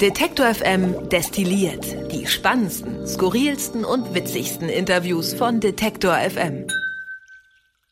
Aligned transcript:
Detektor 0.00 0.54
FM 0.54 1.08
destilliert 1.08 2.12
die 2.12 2.26
spannendsten, 2.26 3.06
skurrilsten 3.06 3.82
und 3.82 4.14
witzigsten 4.14 4.68
Interviews 4.68 5.32
von 5.32 5.58
Detektor 5.58 6.14
FM. 6.14 6.66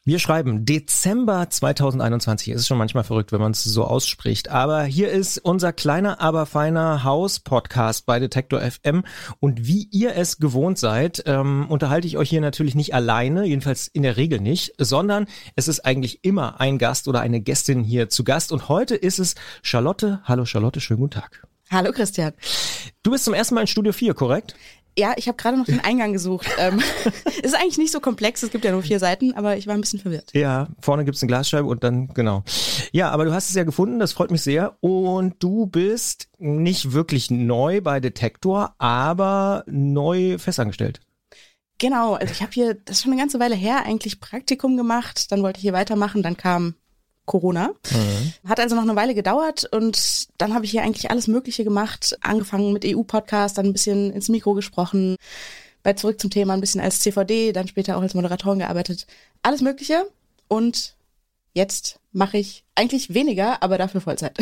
Wir 0.04 0.18
schreiben 0.18 0.66
Dezember 0.66 1.48
2021. 1.48 2.48
Es 2.48 2.60
ist 2.60 2.66
schon 2.66 2.76
manchmal 2.76 3.04
verrückt, 3.04 3.32
wenn 3.32 3.40
man 3.40 3.52
es 3.52 3.64
so 3.64 3.84
ausspricht. 3.84 4.50
Aber 4.50 4.82
hier 4.84 5.10
ist 5.10 5.38
unser 5.38 5.72
kleiner, 5.72 6.20
aber 6.20 6.44
feiner 6.44 7.04
Haus-Podcast 7.04 8.04
bei 8.04 8.18
Detektor 8.18 8.60
FM. 8.60 9.04
Und 9.40 9.66
wie 9.66 9.88
ihr 9.90 10.14
es 10.14 10.36
gewohnt 10.36 10.76
seid, 10.76 11.22
ähm, 11.24 11.64
unterhalte 11.70 12.06
ich 12.06 12.18
euch 12.18 12.28
hier 12.28 12.42
natürlich 12.42 12.74
nicht 12.74 12.92
alleine, 12.92 13.46
jedenfalls 13.46 13.88
in 13.88 14.02
der 14.02 14.18
Regel 14.18 14.40
nicht, 14.40 14.74
sondern 14.76 15.26
es 15.56 15.68
ist 15.68 15.86
eigentlich 15.86 16.22
immer 16.22 16.60
ein 16.60 16.76
Gast 16.76 17.08
oder 17.08 17.22
eine 17.22 17.40
Gästin 17.40 17.82
hier 17.82 18.10
zu 18.10 18.24
Gast. 18.24 18.52
Und 18.52 18.68
heute 18.68 18.94
ist 18.94 19.18
es 19.18 19.36
Charlotte. 19.62 20.20
Hallo 20.24 20.44
Charlotte, 20.44 20.82
schönen 20.82 21.00
guten 21.00 21.20
Tag. 21.20 21.46
Hallo 21.74 21.90
Christian. 21.90 22.32
Du 23.02 23.10
bist 23.10 23.24
zum 23.24 23.34
ersten 23.34 23.56
Mal 23.56 23.62
in 23.62 23.66
Studio 23.66 23.92
4, 23.92 24.14
korrekt? 24.14 24.54
Ja, 24.96 25.14
ich 25.16 25.26
habe 25.26 25.36
gerade 25.36 25.58
noch 25.58 25.64
den 25.64 25.80
Eingang 25.80 26.12
gesucht. 26.12 26.46
ähm, 26.56 26.80
ist 27.42 27.56
eigentlich 27.56 27.78
nicht 27.78 27.90
so 27.90 27.98
komplex, 27.98 28.44
es 28.44 28.52
gibt 28.52 28.64
ja 28.64 28.70
nur 28.70 28.84
vier 28.84 29.00
Seiten, 29.00 29.32
aber 29.34 29.56
ich 29.56 29.66
war 29.66 29.74
ein 29.74 29.80
bisschen 29.80 29.98
verwirrt. 29.98 30.30
Ja, 30.34 30.68
vorne 30.80 31.04
gibt's 31.04 31.20
eine 31.20 31.26
Glasscheibe 31.26 31.66
und 31.66 31.82
dann, 31.82 32.14
genau. 32.14 32.44
Ja, 32.92 33.10
aber 33.10 33.24
du 33.24 33.32
hast 33.32 33.48
es 33.48 33.56
ja 33.56 33.64
gefunden, 33.64 33.98
das 33.98 34.12
freut 34.12 34.30
mich 34.30 34.42
sehr. 34.42 34.76
Und 34.82 35.42
du 35.42 35.66
bist 35.66 36.28
nicht 36.38 36.92
wirklich 36.92 37.32
neu 37.32 37.80
bei 37.80 37.98
Detektor, 37.98 38.76
aber 38.78 39.64
neu 39.66 40.38
festangestellt. 40.38 41.00
Genau, 41.78 42.14
also 42.14 42.32
ich 42.32 42.40
habe 42.40 42.52
hier, 42.52 42.74
das 42.74 42.98
ist 42.98 43.02
schon 43.02 43.10
eine 43.10 43.20
ganze 43.20 43.40
Weile 43.40 43.56
her, 43.56 43.84
eigentlich 43.84 44.20
Praktikum 44.20 44.76
gemacht, 44.76 45.32
dann 45.32 45.42
wollte 45.42 45.58
ich 45.58 45.62
hier 45.62 45.72
weitermachen, 45.72 46.22
dann 46.22 46.36
kam 46.36 46.76
Corona. 47.26 47.68
Mhm. 47.90 48.48
Hat 48.48 48.60
also 48.60 48.74
noch 48.74 48.82
eine 48.82 48.96
Weile 48.96 49.14
gedauert 49.14 49.64
und 49.70 50.28
dann 50.38 50.54
habe 50.54 50.64
ich 50.64 50.70
hier 50.70 50.82
eigentlich 50.82 51.10
alles 51.10 51.26
Mögliche 51.26 51.64
gemacht. 51.64 52.16
Angefangen 52.20 52.72
mit 52.72 52.84
EU-Podcast, 52.84 53.58
dann 53.58 53.66
ein 53.66 53.72
bisschen 53.72 54.12
ins 54.12 54.28
Mikro 54.28 54.54
gesprochen, 54.54 55.16
bei 55.82 55.94
Zurück 55.94 56.20
zum 56.20 56.30
Thema 56.30 56.54
ein 56.54 56.60
bisschen 56.60 56.80
als 56.80 57.00
CVD, 57.00 57.52
dann 57.52 57.68
später 57.68 57.96
auch 57.96 58.02
als 58.02 58.14
Moderatorin 58.14 58.58
gearbeitet. 58.58 59.06
Alles 59.42 59.60
Mögliche 59.60 60.06
und 60.48 60.94
jetzt 61.52 61.98
mache 62.12 62.38
ich 62.38 62.64
eigentlich 62.74 63.12
weniger, 63.14 63.62
aber 63.62 63.78
dafür 63.78 64.00
Vollzeit. 64.00 64.36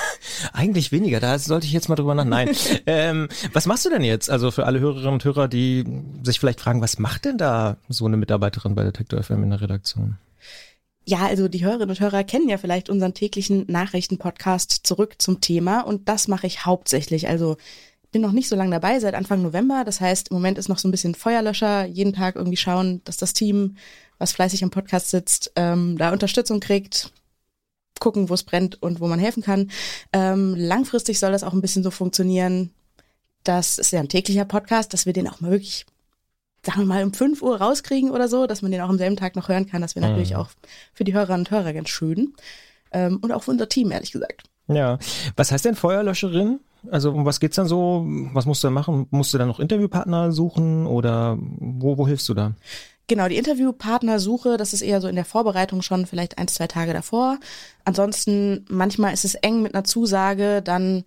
eigentlich 0.52 0.92
weniger, 0.92 1.20
da 1.20 1.38
sollte 1.38 1.66
ich 1.66 1.72
jetzt 1.72 1.88
mal 1.88 1.96
drüber 1.96 2.14
nach. 2.14 2.24
Nein. 2.24 2.50
ähm, 2.86 3.28
was 3.52 3.66
machst 3.66 3.84
du 3.84 3.90
denn 3.90 4.02
jetzt? 4.04 4.30
Also 4.30 4.50
für 4.50 4.66
alle 4.66 4.80
Hörerinnen 4.80 5.14
und 5.14 5.24
Hörer, 5.24 5.48
die 5.48 5.84
sich 6.22 6.40
vielleicht 6.40 6.60
fragen, 6.60 6.80
was 6.80 6.98
macht 6.98 7.24
denn 7.24 7.38
da 7.38 7.76
so 7.88 8.06
eine 8.06 8.16
Mitarbeiterin 8.16 8.74
bei 8.74 8.84
Detektor 8.84 9.22
FM 9.22 9.42
in 9.44 9.50
der 9.50 9.60
Redaktion? 9.60 10.18
Ja, 11.04 11.26
also 11.26 11.48
die 11.48 11.64
Hörerinnen 11.64 11.90
und 11.90 12.00
Hörer 12.00 12.22
kennen 12.22 12.48
ja 12.48 12.58
vielleicht 12.58 12.88
unseren 12.88 13.14
täglichen 13.14 13.64
Nachrichtenpodcast 13.66 14.86
zurück 14.86 15.16
zum 15.18 15.40
Thema 15.40 15.80
und 15.80 16.08
das 16.08 16.28
mache 16.28 16.46
ich 16.46 16.64
hauptsächlich. 16.64 17.28
Also 17.28 17.56
bin 18.12 18.22
noch 18.22 18.32
nicht 18.32 18.48
so 18.48 18.54
lange 18.54 18.70
dabei, 18.70 19.00
seit 19.00 19.14
Anfang 19.14 19.42
November. 19.42 19.84
Das 19.84 20.00
heißt, 20.00 20.28
im 20.28 20.34
Moment 20.34 20.58
ist 20.58 20.68
noch 20.68 20.78
so 20.78 20.86
ein 20.86 20.90
bisschen 20.92 21.14
Feuerlöscher, 21.14 21.86
jeden 21.86 22.12
Tag 22.12 22.36
irgendwie 22.36 22.58
schauen, 22.58 23.00
dass 23.04 23.16
das 23.16 23.32
Team, 23.32 23.76
was 24.18 24.32
fleißig 24.32 24.62
am 24.62 24.70
Podcast 24.70 25.10
sitzt, 25.10 25.50
ähm, 25.56 25.96
da 25.98 26.12
Unterstützung 26.12 26.60
kriegt, 26.60 27.10
gucken, 27.98 28.28
wo 28.28 28.34
es 28.34 28.42
brennt 28.42 28.80
und 28.82 29.00
wo 29.00 29.08
man 29.08 29.18
helfen 29.18 29.42
kann. 29.42 29.70
Ähm, 30.12 30.54
langfristig 30.56 31.18
soll 31.18 31.32
das 31.32 31.42
auch 31.42 31.54
ein 31.54 31.62
bisschen 31.62 31.82
so 31.82 31.90
funktionieren. 31.90 32.70
Das 33.44 33.78
ist 33.78 33.90
ja 33.92 34.00
ein 34.00 34.08
täglicher 34.08 34.44
Podcast, 34.44 34.92
dass 34.92 35.06
wir 35.06 35.12
den 35.12 35.26
auch 35.26 35.40
mal 35.40 35.50
wirklich 35.50 35.86
sagen 36.64 36.80
wir 36.80 36.86
mal, 36.86 37.04
um 37.04 37.12
5 37.12 37.42
Uhr 37.42 37.60
rauskriegen 37.60 38.10
oder 38.10 38.28
so, 38.28 38.46
dass 38.46 38.62
man 38.62 38.70
den 38.70 38.80
auch 38.80 38.88
am 38.88 38.98
selben 38.98 39.16
Tag 39.16 39.36
noch 39.36 39.48
hören 39.48 39.66
kann. 39.66 39.82
Das 39.82 39.96
wäre 39.96 40.06
natürlich 40.06 40.30
mhm. 40.30 40.36
auch 40.36 40.50
für 40.92 41.04
die 41.04 41.14
Hörerinnen 41.14 41.40
und 41.40 41.50
Hörer 41.50 41.72
ganz 41.72 41.88
schön. 41.88 42.34
Ähm, 42.92 43.18
und 43.20 43.32
auch 43.32 43.42
für 43.42 43.50
unser 43.50 43.68
Team, 43.68 43.90
ehrlich 43.90 44.12
gesagt. 44.12 44.44
Ja. 44.68 44.98
Was 45.36 45.50
heißt 45.50 45.64
denn 45.64 45.74
Feuerlöscherin? 45.74 46.60
Also 46.90 47.12
um 47.12 47.24
was 47.24 47.40
geht's 47.40 47.56
dann 47.56 47.66
so? 47.66 48.04
Was 48.32 48.46
musst 48.46 48.62
du 48.62 48.68
da 48.68 48.72
machen? 48.72 49.06
Musst 49.10 49.32
du 49.34 49.38
dann 49.38 49.48
noch 49.48 49.60
Interviewpartner 49.60 50.32
suchen 50.32 50.86
oder 50.86 51.38
wo, 51.38 51.98
wo 51.98 52.06
hilfst 52.06 52.28
du 52.28 52.34
da? 52.34 52.54
Genau, 53.08 53.28
die 53.28 53.36
Interviewpartnersuche, 53.36 54.56
das 54.56 54.72
ist 54.72 54.82
eher 54.82 55.00
so 55.00 55.08
in 55.08 55.16
der 55.16 55.24
Vorbereitung 55.24 55.82
schon 55.82 56.06
vielleicht 56.06 56.38
ein, 56.38 56.48
zwei 56.48 56.66
Tage 56.66 56.92
davor. 56.92 57.38
Ansonsten, 57.84 58.64
manchmal 58.68 59.12
ist 59.12 59.24
es 59.24 59.34
eng 59.34 59.62
mit 59.62 59.74
einer 59.74 59.84
Zusage, 59.84 60.62
dann 60.62 61.04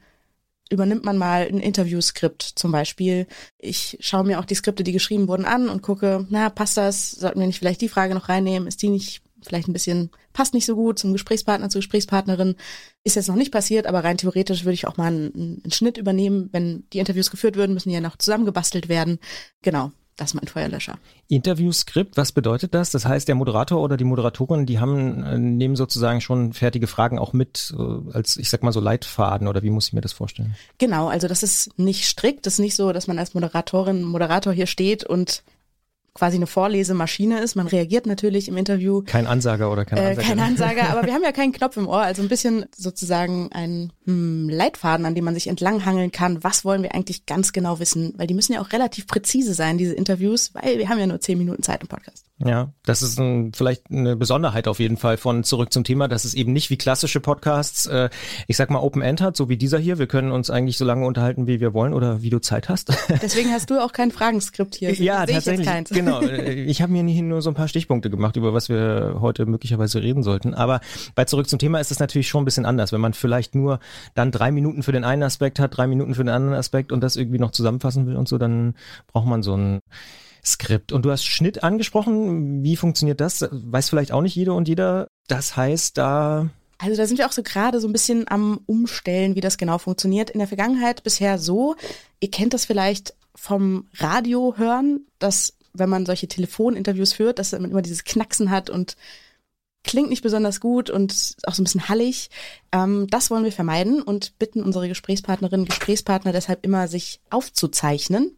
übernimmt 0.70 1.06
man 1.06 1.18
mal 1.18 1.48
ein 1.48 1.59
Interviewskript 1.59 2.42
zum 2.42 2.72
Beispiel. 2.72 3.28
Ich 3.58 3.98
schaue 4.00 4.24
mir 4.24 4.40
auch 4.40 4.46
die 4.46 4.56
Skripte, 4.56 4.84
die 4.84 4.92
geschrieben 4.92 5.28
wurden, 5.28 5.46
an 5.46 5.70
und 5.70 5.81
gucke, 5.81 6.26
na, 6.30 6.50
passt 6.50 6.78
das? 6.78 7.12
Sollten 7.12 7.40
wir 7.40 7.48
nicht 7.48 7.59
vielleicht 7.59 7.81
die 7.81 7.90
Frage 7.90 8.16
noch 8.16 8.30
reinnehmen? 8.30 8.68
Ist 8.68 8.81
die 8.81 8.90
nicht 8.90 9.22
vielleicht 9.44 9.68
ein 9.68 9.74
bisschen, 9.74 10.09
passt 10.34 10.56
nicht 10.56 10.66
so 10.66 10.76
gut 10.76 10.98
zum 10.98 11.14
Gesprächspartner, 11.14 11.70
zur 11.70 11.80
Gesprächspartnerin? 11.80 12.56
Ist 13.03 13.16
jetzt 13.16 13.28
noch 13.28 13.36
nicht 13.36 13.52
passiert, 13.52 13.86
aber 13.86 14.03
rein 14.03 14.18
theoretisch 14.18 14.66
würde 14.66 14.74
ich 14.74 14.88
auch 14.88 14.98
mal 14.98 15.08
einen, 15.08 15.62
einen 15.64 15.72
Schnitt 15.72 15.98
übernehmen. 15.98 16.50
Wenn 16.52 16.86
die 16.94 17.00
Interviews 17.00 17.30
geführt 17.30 17.56
würden, 17.56 17.74
müssen 17.74 17.90
die 17.90 17.96
ja 17.96 18.02
noch 18.02 18.18
zusammengebastelt 18.18 18.90
werden. 18.90 19.20
Genau. 19.62 19.92
Das 20.18 20.30
ist 20.30 20.34
mein 20.36 20.48
Feuerlöscher. 20.48 20.98
Interviewskript, 21.28 22.16
was 22.16 22.31
bedeutet 22.31 22.74
das? 22.74 22.90
Das 22.90 23.06
heißt, 23.06 23.28
der 23.28 23.36
Moderator 23.36 23.81
oder 23.81 23.98
die 23.98 24.06
Moderatorin, 24.06 24.66
die 24.66 24.80
haben, 24.80 25.24
äh, 25.24 25.38
nehmen 25.38 25.76
sozusagen 25.76 26.22
schon 26.22 26.53
fertige 26.53 26.88
Fragen 26.88 27.20
auch 27.20 27.34
mit 27.34 27.74
äh, 27.78 28.12
als, 28.14 28.38
ich 28.38 28.50
sag 28.50 28.64
mal 28.64 28.72
so 28.72 28.80
Leitfaden 28.80 29.48
oder 29.50 29.62
wie 29.62 29.70
muss 29.70 29.88
ich 29.88 29.94
mir 29.94 30.02
das 30.02 30.14
vorstellen? 30.14 30.56
Genau, 30.78 31.09
also 31.09 31.28
das 31.28 31.44
ist 31.44 31.78
nicht 31.78 32.06
strikt, 32.06 32.46
das 32.46 32.53
ist 32.53 32.59
nicht 32.59 32.76
so, 32.76 32.94
dass 32.94 33.08
man 33.08 33.20
als 33.20 33.34
Moderatorin, 33.34 34.03
Moderator 34.03 34.53
hier 34.53 34.68
steht 34.68 35.03
und 35.03 35.44
quasi 36.14 36.38
eine 36.38 36.47
Vorlesemaschine 36.47 37.42
ist. 37.42 37.56
Man 37.56 37.68
reagiert 37.68 38.06
natürlich 38.06 38.47
im 38.47 38.56
Interview. 38.56 39.03
Kein 39.06 39.28
Ansager 39.28 39.70
oder 39.70 39.84
kein 39.84 40.00
Ansager. 40.00 40.22
Äh, 40.22 40.24
kein 40.24 40.40
Ansager, 40.40 40.90
aber 40.92 41.06
wir 41.06 41.14
haben 41.14 41.24
ja 41.24 41.34
keinen 41.34 41.52
Knopf 41.52 41.76
im 41.76 41.88
Ohr, 41.88 42.02
also 42.02 42.22
ein 42.22 42.30
bisschen 42.30 42.66
sozusagen 42.76 43.52
ein 43.52 43.92
hm, 44.06 44.50
Leitfaden, 44.50 45.06
an 45.06 45.16
dem 45.16 45.26
man 45.26 45.34
sich 45.34 45.48
entlanghangeln 45.48 46.12
kann. 46.12 46.44
Was 46.44 46.64
wollen 46.64 46.84
wir 46.84 46.94
eigentlich 46.94 47.26
ganz 47.26 47.54
genau 47.54 47.80
wissen? 47.80 48.14
Weil 48.18 48.28
die 48.28 48.34
müssen 48.34 48.54
ja 48.54 48.62
auch 48.62 48.72
relativ 48.72 49.08
präzise 49.08 49.54
sein, 49.54 49.78
diese 49.78 49.94
Interviews, 49.94 50.54
weil 50.54 50.78
wir 50.78 50.90
haben 50.90 51.00
ja 51.00 51.08
nur 51.08 51.20
zehn 51.20 51.38
Minuten 51.38 51.64
Zeit 51.64 51.82
im 51.82 51.88
Podcast. 51.88 52.26
Ja, 52.38 52.74
das 52.84 53.02
ist 53.02 53.18
ein, 53.18 53.54
vielleicht 53.54 53.90
eine 53.90 54.18
Besonderheit 54.18 54.68
auf 54.68 54.80
jeden 54.80 54.98
Fall 54.98 55.16
von 55.16 55.46
zurück 55.46 55.72
zum 55.72 55.86
Thema, 55.86 56.10
dass 56.10 56.26
es 56.26 56.34
eben 56.34 56.52
nicht 56.52 56.70
wie 56.70 56.78
klassische 56.78 57.22
Podcasts, 57.22 57.86
äh, 57.86 58.10
ich 58.48 58.58
sag 58.58 58.70
mal 58.70 58.80
Open 58.80 59.02
End 59.02 59.22
hat, 59.22 59.38
so 59.38 59.48
wie 59.48 59.56
dieser 59.56 59.80
hier. 59.80 60.00
Wir 60.00 60.08
können 60.08 60.34
uns 60.34 60.50
eigentlich 60.50 60.78
so 60.78 60.84
lange 60.84 61.06
unterhalten, 61.06 61.48
wie 61.48 61.62
wir 61.62 61.74
wollen 61.74 61.94
oder 61.94 62.22
wie 62.22 62.30
du 62.30 62.40
Zeit 62.40 62.68
hast. 62.68 62.90
Deswegen 63.22 63.52
hast 63.52 63.70
du 63.70 63.82
auch 63.82 63.94
kein 63.94 64.12
Fragenskript 64.12 64.76
hier. 64.76 64.94
ja, 64.96 65.26
tatsächlich. 65.26 65.70
Genau. 65.90 66.22
Ich 66.66 66.82
habe 66.82 66.92
mir 66.92 67.04
nur 67.04 67.42
so 67.42 67.50
ein 67.50 67.54
paar 67.54 67.68
Stichpunkte 67.68 68.10
gemacht, 68.10 68.36
über 68.36 68.54
was 68.54 68.70
wir 68.70 69.18
heute 69.20 69.46
möglicherweise 69.46 70.02
reden 70.02 70.24
sollten. 70.24 70.54
Aber 70.54 70.82
bei 71.16 71.26
zurück 71.26 71.48
zum 71.48 71.60
Thema 71.60 71.80
ist 71.80 71.92
es 71.92 72.00
natürlich 72.00 72.28
schon 72.28 72.42
ein 72.42 72.46
bisschen 72.46 72.66
anders, 72.66 72.92
wenn 72.92 73.02
man 73.02 73.14
vielleicht 73.14 73.56
nur 73.56 73.80
dann 74.14 74.32
drei 74.32 74.52
Minuten 74.52 74.84
für 74.84 74.92
den 74.92 75.04
einen 75.04 75.24
Aspekt 75.24 75.60
hat, 75.60 75.78
drei 75.78 75.88
Minuten 75.88 76.16
für 76.16 76.24
den 76.24 76.34
anderen 76.34 76.58
Aspekt 76.58 76.92
und 76.92 77.02
das 77.02 77.16
irgendwie 77.16 77.40
noch 77.40 77.52
zusammenfassen 77.52 78.08
will 78.08 78.16
und 78.16 78.28
so, 78.28 78.38
dann 78.38 78.76
braucht 79.08 79.28
man 79.28 79.44
so 79.44 79.56
ein 79.56 79.80
Skript. 80.44 80.92
Und 80.92 81.06
du 81.06 81.12
hast 81.12 81.26
Schnitt 81.26 81.64
angesprochen. 81.64 82.64
Wie 82.64 82.76
funktioniert 82.76 83.20
das? 83.20 83.48
Weiß 83.52 83.90
vielleicht 83.90 84.12
auch 84.12 84.22
nicht 84.22 84.36
jeder 84.36 84.54
und 84.54 84.68
jeder. 84.68 85.08
Das 85.28 85.58
heißt, 85.58 85.98
da 85.98 86.50
also 86.78 86.98
da 86.98 87.08
sind 87.08 87.18
wir 87.18 87.26
auch 87.26 87.32
so 87.32 87.42
gerade 87.42 87.80
so 87.80 87.88
ein 87.88 87.94
bisschen 87.94 88.28
am 88.28 88.60
Umstellen, 88.66 89.36
wie 89.36 89.42
das 89.42 89.58
genau 89.58 89.78
funktioniert. 89.78 90.30
In 90.30 90.40
der 90.40 90.48
Vergangenheit 90.48 91.04
bisher 91.04 91.38
so, 91.38 91.76
ihr 92.20 92.30
kennt 92.30 92.54
das 92.54 92.66
vielleicht 92.66 93.16
vom 93.34 93.88
Radio 93.96 94.56
hören, 94.58 95.06
dass 95.20 95.58
wenn 95.74 95.90
man 95.90 96.06
solche 96.06 96.28
Telefoninterviews 96.28 97.14
führt, 97.14 97.40
dass 97.40 97.54
man 97.54 97.72
immer 97.72 97.82
dieses 97.82 98.04
Knacksen 98.04 98.50
hat 98.50 98.70
und 98.70 98.96
klingt 99.85 100.09
nicht 100.09 100.23
besonders 100.23 100.59
gut 100.59 100.90
und 100.90 101.38
auch 101.46 101.53
so 101.53 101.62
ein 101.62 101.66
bisschen 101.66 101.88
hallig. 101.88 102.29
Ähm, 102.72 103.07
das 103.09 103.31
wollen 103.31 103.46
wir 103.46 103.51
vermeiden 103.51 104.01
und 104.01 104.38
bitten 104.40 104.63
unsere 104.63 104.88
Gesprächspartnerinnen, 104.88 105.66
Gesprächspartner 105.66 106.34
deshalb 106.34 106.66
immer, 106.66 106.88
sich 106.88 107.22
aufzuzeichnen, 107.29 108.38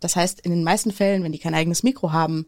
das 0.00 0.16
heißt, 0.16 0.40
in 0.40 0.50
den 0.50 0.64
meisten 0.64 0.92
Fällen, 0.92 1.24
wenn 1.24 1.32
die 1.32 1.38
kein 1.38 1.54
eigenes 1.54 1.82
Mikro 1.82 2.12
haben, 2.12 2.46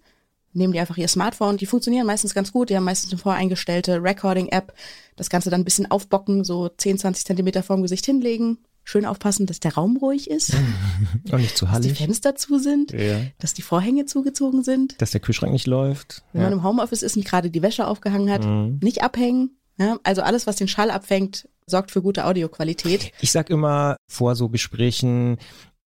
nehmen 0.53 0.73
die 0.73 0.81
einfach 0.81 0.97
ihr 0.97 1.09
Smartphone. 1.09 1.57
Die 1.57 1.67
funktionieren 1.67 2.07
meistens 2.07 2.35
ganz 2.35 2.53
gut. 2.53 2.71
Die 2.71 2.77
haben 2.77 2.85
meistens 2.85 3.13
eine 3.13 3.21
voreingestellte 3.21 4.03
Recording-App. 4.03 4.73
Das 5.17 5.31
Ganze 5.31 5.51
dann 5.51 5.61
ein 5.61 5.65
bisschen 5.65 5.91
aufbocken, 5.91 6.45
so 6.45 6.69
10, 6.69 6.99
20 6.99 7.25
Zentimeter 7.25 7.63
vorm 7.63 7.83
Gesicht 7.83 8.07
hinlegen. 8.07 8.59
Schön 8.91 9.07
aufpassen, 9.07 9.47
dass 9.47 9.61
der 9.61 9.75
Raum 9.75 9.97
ruhig 9.99 10.29
ist. 10.29 10.53
Und 11.31 11.41
nicht 11.41 11.57
zu 11.57 11.71
hallig. 11.71 11.91
Dass 11.91 11.99
die 11.99 12.05
Fenster 12.05 12.35
zu 12.35 12.59
sind. 12.59 12.91
Ja. 12.91 13.21
Dass 13.39 13.55
die 13.55 13.63
Vorhänge 13.63 14.05
zugezogen 14.05 14.65
sind. 14.65 15.01
Dass 15.01 15.13
der 15.13 15.21
Kühlschrank 15.21 15.53
nicht 15.53 15.69
läuft. 15.69 16.25
Wenn 16.33 16.43
ja. 16.43 16.49
man 16.49 16.59
im 16.59 16.65
Homeoffice 16.65 17.05
ist 17.05 17.17
und 17.17 17.25
gerade 17.25 17.51
die 17.51 17.63
Wäsche 17.63 17.87
aufgehangen 17.87 18.29
hat, 18.33 18.45
mhm. 18.45 18.81
nicht 18.83 19.05
abhängen. 19.05 19.57
Ja, 19.79 19.99
also 20.03 20.23
alles, 20.23 20.49
was 20.49 20.57
den 20.57 20.67
Schall 20.67 20.91
abfängt, 20.91 21.49
sorgt 21.67 21.93
für 21.93 22.03
gute 22.03 22.27
Audioqualität. 22.27 23.13
Ich 23.21 23.31
sag 23.31 23.49
immer 23.49 23.97
vor 24.09 24.35
so 24.35 24.49
Gesprächen, 24.49 25.39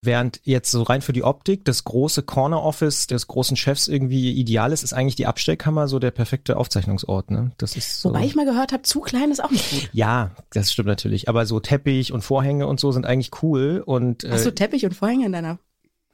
Während 0.01 0.39
jetzt 0.45 0.71
so 0.71 0.83
rein 0.83 1.01
für 1.01 1.11
die 1.11 1.23
Optik 1.23 1.65
das 1.65 1.83
große 1.83 2.23
Corner 2.23 2.63
Office 2.63 3.07
des 3.07 3.27
großen 3.27 3.57
Chefs 3.57 3.89
irgendwie 3.89 4.31
ideal 4.31 4.71
ist, 4.71 4.83
ist 4.83 4.93
eigentlich 4.93 5.15
die 5.15 5.27
Abstellkammer 5.27 5.89
so 5.89 5.99
der 5.99 6.11
perfekte 6.11 6.55
Aufzeichnungsort. 6.55 7.31
Ne? 7.31 7.51
Das 7.57 7.75
ist 7.75 7.99
so. 8.01 8.09
Wobei 8.09 8.23
ich 8.23 8.35
mal 8.35 8.45
gehört 8.45 8.71
habe, 8.71 8.83
zu 8.83 9.01
klein 9.01 9.29
ist 9.29 9.43
auch 9.43 9.51
nicht 9.51 9.69
gut. 9.69 9.89
Ja, 9.91 10.31
das 10.51 10.71
stimmt 10.71 10.87
natürlich. 10.87 11.27
Aber 11.27 11.45
so 11.45 11.59
Teppich 11.59 12.13
und 12.13 12.21
Vorhänge 12.21 12.67
und 12.67 12.79
so 12.79 12.93
sind 12.93 13.05
eigentlich 13.05 13.31
cool. 13.43 13.83
Und, 13.85 14.23
äh, 14.23 14.31
Hast 14.31 14.45
du 14.45 14.55
Teppich 14.55 14.85
und 14.85 14.95
Vorhänge 14.95 15.25
in 15.25 15.33
deiner 15.33 15.59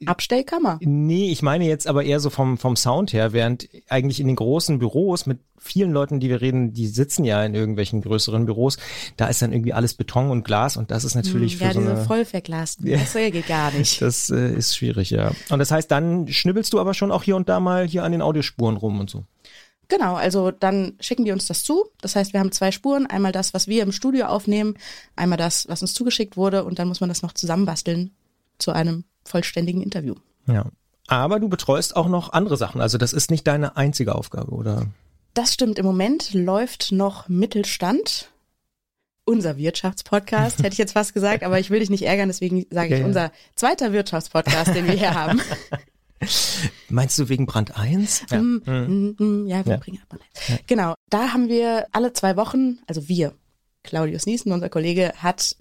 Abstellkammer. 0.04 0.78
Nee, 0.82 1.30
ich 1.30 1.40
meine 1.40 1.66
jetzt 1.66 1.86
aber 1.86 2.04
eher 2.04 2.20
so 2.20 2.28
vom, 2.28 2.58
vom 2.58 2.76
Sound 2.76 3.14
her, 3.14 3.32
während 3.32 3.68
eigentlich 3.88 4.20
in 4.20 4.26
den 4.26 4.36
großen 4.36 4.78
Büros 4.78 5.24
mit 5.24 5.38
vielen 5.58 5.90
Leuten, 5.90 6.20
die 6.20 6.28
wir 6.28 6.42
reden, 6.42 6.74
die 6.74 6.86
sitzen 6.86 7.24
ja 7.24 7.42
in 7.42 7.54
irgendwelchen 7.54 8.02
größeren 8.02 8.44
Büros, 8.44 8.76
da 9.16 9.28
ist 9.28 9.40
dann 9.40 9.52
irgendwie 9.52 9.72
alles 9.72 9.94
Beton 9.94 10.30
und 10.30 10.44
Glas 10.44 10.76
und 10.76 10.90
das 10.90 11.04
ist 11.04 11.14
natürlich 11.14 11.54
hm, 11.54 11.60
ja, 11.60 11.68
für 11.68 11.74
so 11.74 11.80
diese 11.80 11.92
eine... 11.92 12.04
voll 12.04 12.24
verglasten, 12.26 12.86
ja. 12.86 12.98
das 12.98 13.14
geht 13.14 13.46
gar 13.46 13.72
nicht. 13.72 14.00
Das 14.06 14.30
äh, 14.30 14.54
ist 14.54 14.76
schwierig, 14.76 15.10
ja. 15.10 15.32
Und 15.48 15.58
das 15.58 15.70
heißt, 15.70 15.90
dann 15.90 16.28
schnibbelst 16.28 16.72
du 16.72 16.78
aber 16.78 16.94
schon 16.94 17.10
auch 17.10 17.22
hier 17.22 17.34
und 17.34 17.48
da 17.48 17.60
mal 17.60 17.86
hier 17.86 18.04
an 18.04 18.12
den 18.12 18.22
Audiospuren 18.22 18.76
rum 18.76 19.00
und 19.00 19.10
so. 19.10 19.24
Genau, 19.88 20.14
also 20.14 20.50
dann 20.50 20.94
schicken 21.00 21.24
die 21.24 21.32
uns 21.32 21.46
das 21.46 21.62
zu. 21.62 21.86
Das 22.00 22.14
heißt, 22.16 22.32
wir 22.32 22.40
haben 22.40 22.52
zwei 22.52 22.72
Spuren. 22.72 23.06
Einmal 23.06 23.32
das, 23.32 23.54
was 23.54 23.68
wir 23.68 23.82
im 23.82 23.92
Studio 23.92 24.26
aufnehmen, 24.26 24.74
einmal 25.14 25.38
das, 25.38 25.68
was 25.68 25.82
uns 25.82 25.94
zugeschickt 25.94 26.36
wurde 26.36 26.64
und 26.64 26.78
dann 26.78 26.88
muss 26.88 27.00
man 27.00 27.08
das 27.08 27.22
noch 27.22 27.32
zusammenbasteln 27.32 28.12
zu 28.58 28.72
einem 28.72 29.04
vollständigen 29.26 29.82
Interview. 29.82 30.14
Ja. 30.46 30.66
Aber 31.08 31.38
du 31.38 31.48
betreust 31.48 31.96
auch 31.96 32.08
noch 32.08 32.32
andere 32.32 32.56
Sachen. 32.56 32.80
Also 32.80 32.98
das 32.98 33.12
ist 33.12 33.30
nicht 33.30 33.46
deine 33.46 33.76
einzige 33.76 34.14
Aufgabe, 34.14 34.52
oder? 34.52 34.86
Das 35.34 35.52
stimmt. 35.52 35.78
Im 35.78 35.86
Moment 35.86 36.32
läuft 36.32 36.92
noch 36.92 37.28
Mittelstand. 37.28 38.30
Unser 39.28 39.56
Wirtschaftspodcast, 39.56 40.60
hätte 40.60 40.72
ich 40.72 40.78
jetzt 40.78 40.92
fast 40.92 41.12
gesagt, 41.12 41.42
aber 41.42 41.58
ich 41.58 41.70
will 41.70 41.80
dich 41.80 41.90
nicht 41.90 42.04
ärgern, 42.04 42.28
deswegen 42.28 42.64
sage 42.70 42.94
ich 42.94 43.00
ja, 43.00 43.06
unser 43.06 43.32
zweiter 43.56 43.92
Wirtschaftspodcast, 43.92 44.72
den 44.72 44.86
wir 44.86 44.94
hier 44.94 45.14
haben. 45.14 45.40
Meinst 46.88 47.18
du 47.18 47.28
wegen 47.28 47.44
Brand 47.44 47.76
1? 47.76 48.22
Ja, 48.30 48.40
mm, 48.40 48.62
mm, 48.64 49.16
mm, 49.18 49.46
ja 49.48 49.66
wir 49.66 49.72
ja. 49.72 49.78
bringen 49.78 50.00
Brand 50.08 50.22
1. 50.36 50.48
Ja. 50.48 50.56
Genau, 50.68 50.94
da 51.10 51.32
haben 51.32 51.48
wir 51.48 51.88
alle 51.90 52.12
zwei 52.12 52.36
Wochen, 52.36 52.78
also 52.86 53.08
wir, 53.08 53.32
Claudius 53.82 54.26
Niesen, 54.26 54.52
unser 54.52 54.68
Kollege, 54.68 55.12
hat 55.16 55.56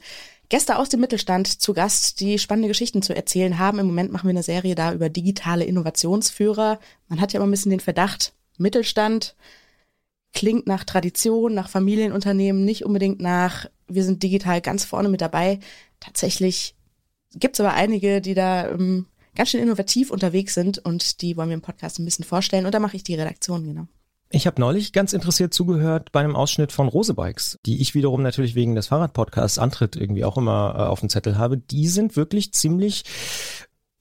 Gäste 0.50 0.78
aus 0.78 0.90
dem 0.90 1.00
Mittelstand 1.00 1.48
zu 1.48 1.74
Gast, 1.74 2.20
die 2.20 2.38
spannende 2.40 2.68
Geschichten 2.68 3.02
zu 3.02 3.16
erzählen 3.16 3.58
haben. 3.58 3.80
Im 3.80 3.88
Moment 3.88 4.12
machen 4.12 4.28
wir 4.28 4.32
eine 4.32 4.44
Serie 4.44 4.76
da 4.76 4.94
über 4.94 5.10
digitale 5.10 5.66
Innovationsführer. 5.66 6.80
Man 7.08 7.22
hat 7.22 7.34
ja 7.34 7.40
immer 7.40 7.48
ein 7.48 7.52
bisschen 7.52 7.72
den 7.72 7.80
Verdacht, 7.80 8.34
Mittelstand 8.58 9.36
klingt 10.34 10.68
nach 10.68 10.84
Tradition, 10.84 11.54
nach 11.54 11.70
Familienunternehmen, 11.70 12.64
nicht 12.66 12.86
unbedingt 12.86 13.22
nach, 13.22 13.68
wir 13.88 14.04
sind 14.04 14.22
digital 14.22 14.62
ganz 14.62 14.84
vorne 14.84 15.10
mit 15.10 15.22
dabei. 15.22 15.60
Tatsächlich 16.00 16.76
gibt 17.34 17.56
es 17.56 17.62
aber 17.62 17.74
einige, 17.74 18.22
die 18.22 18.34
da 18.34 18.70
ähm, 18.70 19.08
ganz 19.36 19.50
schön 19.50 19.62
innovativ 19.62 20.12
unterwegs 20.12 20.54
sind 20.54 20.78
und 20.80 21.22
die 21.22 21.38
wollen 21.38 21.50
wir 21.50 21.56
im 21.56 21.62
Podcast 21.62 22.00
ein 22.00 22.06
bisschen 22.06 22.26
vorstellen. 22.26 22.66
Und 22.66 22.74
da 22.74 22.80
mache 22.80 22.98
ich 22.98 23.04
die 23.04 23.16
Redaktion, 23.16 23.64
genau. 23.64 23.88
Ich 24.30 24.48
habe 24.48 24.60
neulich 24.60 24.92
ganz 24.92 25.14
interessiert 25.14 25.54
zugehört 25.54 26.12
bei 26.12 26.20
einem 26.20 26.36
Ausschnitt 26.36 26.72
von 26.72 26.88
Rosebikes, 26.88 27.60
die 27.66 27.82
ich 27.82 27.94
wiederum 27.94 28.24
natürlich 28.24 28.56
wegen 28.56 28.76
des 28.76 28.88
Fahrradpodcasts 28.88 29.60
Antritt 29.60 29.96
irgendwie 29.96 30.26
auch 30.26 30.38
immer 30.38 30.76
äh, 30.78 30.82
auf 30.82 31.00
dem 31.00 31.10
Zettel 31.10 31.38
habe. 31.38 31.58
Die 31.58 31.88
sind 31.88 32.16
wirklich 32.16 32.52
ziemlich 32.54 33.04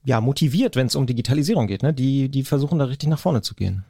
ja 0.03 0.21
motiviert, 0.21 0.75
wenn 0.75 0.87
es 0.87 0.95
um 0.95 1.05
Digitalisierung 1.05 1.67
geht. 1.67 1.83
Ne? 1.83 1.93
Die 1.93 2.29
die 2.29 2.43
versuchen 2.43 2.79
da 2.79 2.85
richtig 2.85 3.09
nach 3.09 3.19
vorne 3.19 3.41
zu 3.41 3.55
gehen. 3.55 3.85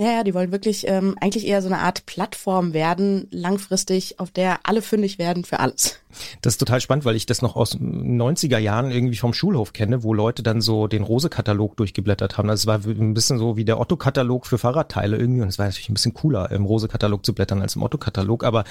Ja, 0.00 0.12
ja, 0.12 0.24
die 0.24 0.32
wollen 0.32 0.50
wirklich 0.50 0.88
ähm, 0.88 1.14
eigentlich 1.20 1.46
eher 1.46 1.60
so 1.60 1.68
eine 1.68 1.80
Art 1.80 2.06
Plattform 2.06 2.72
werden, 2.72 3.28
langfristig, 3.30 4.18
auf 4.18 4.30
der 4.30 4.60
alle 4.62 4.80
fündig 4.80 5.18
werden 5.18 5.44
für 5.44 5.60
alles. 5.60 6.00
Das 6.40 6.54
ist 6.54 6.58
total 6.58 6.80
spannend, 6.80 7.04
weil 7.04 7.16
ich 7.16 7.26
das 7.26 7.42
noch 7.42 7.54
aus 7.54 7.76
90er 7.76 8.56
Jahren 8.56 8.90
irgendwie 8.92 9.18
vom 9.18 9.34
Schulhof 9.34 9.74
kenne, 9.74 10.02
wo 10.02 10.14
Leute 10.14 10.42
dann 10.42 10.62
so 10.62 10.86
den 10.86 11.02
Rose-Katalog 11.02 11.76
durchgeblättert 11.76 12.38
haben. 12.38 12.48
Das 12.48 12.66
war 12.66 12.80
ein 12.82 13.12
bisschen 13.12 13.38
so 13.38 13.58
wie 13.58 13.66
der 13.66 13.78
Otto-Katalog 13.78 14.46
für 14.46 14.56
Fahrradteile 14.56 15.18
irgendwie 15.18 15.42
und 15.42 15.48
es 15.48 15.58
war 15.58 15.66
natürlich 15.66 15.90
ein 15.90 15.94
bisschen 15.94 16.14
cooler, 16.14 16.50
im 16.50 16.64
Rose-Katalog 16.64 17.26
zu 17.26 17.34
blättern 17.34 17.60
als 17.60 17.76
im 17.76 17.82
Otto-Katalog. 17.82 18.42
Aber 18.42 18.64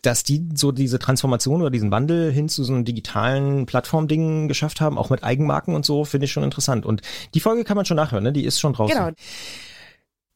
dass 0.00 0.22
die 0.22 0.48
so 0.54 0.72
diese 0.72 0.98
Transformation 0.98 1.60
oder 1.60 1.70
diesen 1.70 1.90
Wandel 1.90 2.32
hin 2.32 2.48
zu 2.48 2.64
so 2.64 2.72
einem 2.72 2.86
digitalen 2.86 3.66
Plattformding 3.66 4.48
geschafft 4.48 4.80
haben, 4.80 4.96
auch 4.96 5.10
mit 5.10 5.24
Eigenmarken 5.24 5.74
und 5.74 5.84
so, 5.84 6.06
finde 6.06 6.24
ich 6.24 6.32
schon 6.32 6.42
interessant. 6.42 6.86
Und 6.86 7.02
die 7.34 7.40
Folge 7.40 7.64
kann 7.64 7.76
man 7.76 7.84
schon 7.84 7.98
nachhören, 7.98 8.24
ne? 8.24 8.32
Die 8.32 8.46
ist 8.46 8.58
schon 8.58 8.72
draußen. 8.72 8.96
Genau. 8.96 9.10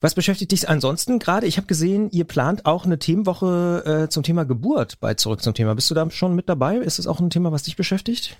Was 0.04 0.14
beschäftigt 0.14 0.52
dich 0.52 0.68
ansonsten 0.68 1.18
gerade? 1.18 1.46
Ich 1.46 1.56
habe 1.56 1.66
gesehen, 1.66 2.10
ihr 2.10 2.24
plant 2.24 2.66
auch 2.66 2.84
eine 2.84 2.98
Themenwoche 2.98 4.02
äh, 4.04 4.08
zum 4.10 4.22
Thema 4.22 4.44
Geburt 4.44 5.00
bei 5.00 5.14
Zurück 5.14 5.40
zum 5.42 5.54
Thema. 5.54 5.74
Bist 5.74 5.90
du 5.90 5.94
da 5.94 6.10
schon 6.10 6.34
mit 6.34 6.46
dabei? 6.46 6.76
Ist 6.76 6.98
das 6.98 7.06
auch 7.06 7.20
ein 7.20 7.30
Thema, 7.30 7.52
was 7.52 7.62
dich 7.62 7.74
beschäftigt? 7.74 8.36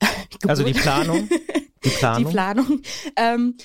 also 0.48 0.64
die 0.64 0.72
Planung. 0.72 1.28
Die 1.84 1.88
Planung. 1.98 2.24
Die 2.24 2.30
Planung. 2.30 2.80
Ähm, 3.16 3.56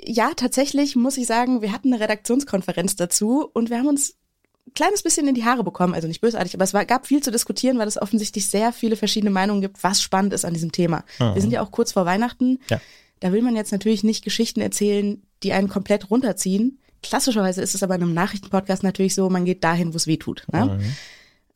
ja, 0.00 0.32
tatsächlich 0.34 0.96
muss 0.96 1.16
ich 1.16 1.28
sagen, 1.28 1.62
wir 1.62 1.70
hatten 1.70 1.92
eine 1.92 2.02
Redaktionskonferenz 2.02 2.96
dazu 2.96 3.48
und 3.54 3.70
wir 3.70 3.78
haben 3.78 3.86
uns 3.86 4.16
ein 4.66 4.74
kleines 4.74 5.04
bisschen 5.04 5.28
in 5.28 5.36
die 5.36 5.44
Haare 5.44 5.62
bekommen, 5.62 5.94
also 5.94 6.08
nicht 6.08 6.20
bösartig, 6.20 6.54
aber 6.54 6.64
es 6.64 6.74
war, 6.74 6.84
gab 6.86 7.06
viel 7.06 7.22
zu 7.22 7.30
diskutieren, 7.30 7.78
weil 7.78 7.86
es 7.86 8.02
offensichtlich 8.02 8.48
sehr 8.48 8.72
viele 8.72 8.96
verschiedene 8.96 9.30
Meinungen 9.30 9.60
gibt, 9.60 9.84
was 9.84 10.02
spannend 10.02 10.32
ist 10.32 10.44
an 10.44 10.54
diesem 10.54 10.72
Thema. 10.72 11.04
Mhm. 11.20 11.34
Wir 11.34 11.40
sind 11.40 11.52
ja 11.52 11.62
auch 11.62 11.70
kurz 11.70 11.92
vor 11.92 12.04
Weihnachten. 12.04 12.58
Ja. 12.68 12.80
Da 13.20 13.32
will 13.32 13.42
man 13.42 13.54
jetzt 13.54 13.70
natürlich 13.70 14.02
nicht 14.02 14.24
Geschichten 14.24 14.60
erzählen, 14.60 15.22
die 15.42 15.52
einen 15.52 15.68
komplett 15.68 16.10
runterziehen. 16.10 16.78
Klassischerweise 17.02 17.62
ist 17.62 17.74
es 17.74 17.82
aber 17.82 17.94
in 17.94 18.02
einem 18.02 18.14
Nachrichtenpodcast 18.14 18.82
natürlich 18.82 19.14
so, 19.14 19.30
man 19.30 19.44
geht 19.44 19.64
dahin, 19.64 19.92
wo 19.92 19.96
es 19.96 20.06
weh 20.06 20.18
tut. 20.18 20.46
Ne? 20.52 20.66
Mhm. 20.66 20.94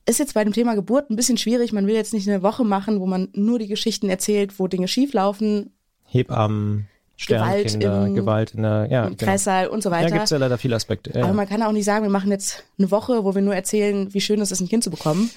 Ist 0.06 0.18
jetzt 0.18 0.34
bei 0.34 0.44
dem 0.44 0.52
Thema 0.52 0.74
Geburt 0.74 1.10
ein 1.10 1.16
bisschen 1.16 1.38
schwierig. 1.38 1.72
Man 1.72 1.86
will 1.86 1.94
jetzt 1.94 2.12
nicht 2.12 2.28
eine 2.28 2.42
Woche 2.42 2.64
machen, 2.64 3.00
wo 3.00 3.06
man 3.06 3.28
nur 3.32 3.58
die 3.58 3.68
Geschichten 3.68 4.08
erzählt, 4.08 4.58
wo 4.58 4.68
Dinge 4.68 4.88
schieflaufen. 4.88 5.72
Hebammen, 6.04 6.88
Gewalt, 7.26 7.74
im, 7.74 8.14
Gewalt 8.14 8.54
in 8.54 8.62
der 8.62 8.88
ja, 8.90 9.06
im 9.06 9.16
genau. 9.16 9.30
Kreissaal 9.30 9.68
und 9.68 9.82
so 9.82 9.90
weiter. 9.90 10.08
Da 10.08 10.14
gibt 10.14 10.24
es 10.24 10.30
ja 10.30 10.38
leider 10.38 10.58
viele 10.58 10.76
Aspekte. 10.76 11.16
Ja. 11.16 11.24
Aber 11.24 11.32
man 11.32 11.48
kann 11.48 11.62
auch 11.62 11.72
nicht 11.72 11.84
sagen, 11.84 12.04
wir 12.04 12.10
machen 12.10 12.30
jetzt 12.30 12.64
eine 12.78 12.90
Woche, 12.90 13.24
wo 13.24 13.34
wir 13.34 13.42
nur 13.42 13.54
erzählen, 13.54 14.12
wie 14.12 14.20
schön 14.20 14.40
es 14.40 14.50
ist, 14.52 14.60
ein 14.60 14.68
Kind 14.68 14.84
zu 14.84 14.90
bekommen. 14.90 15.30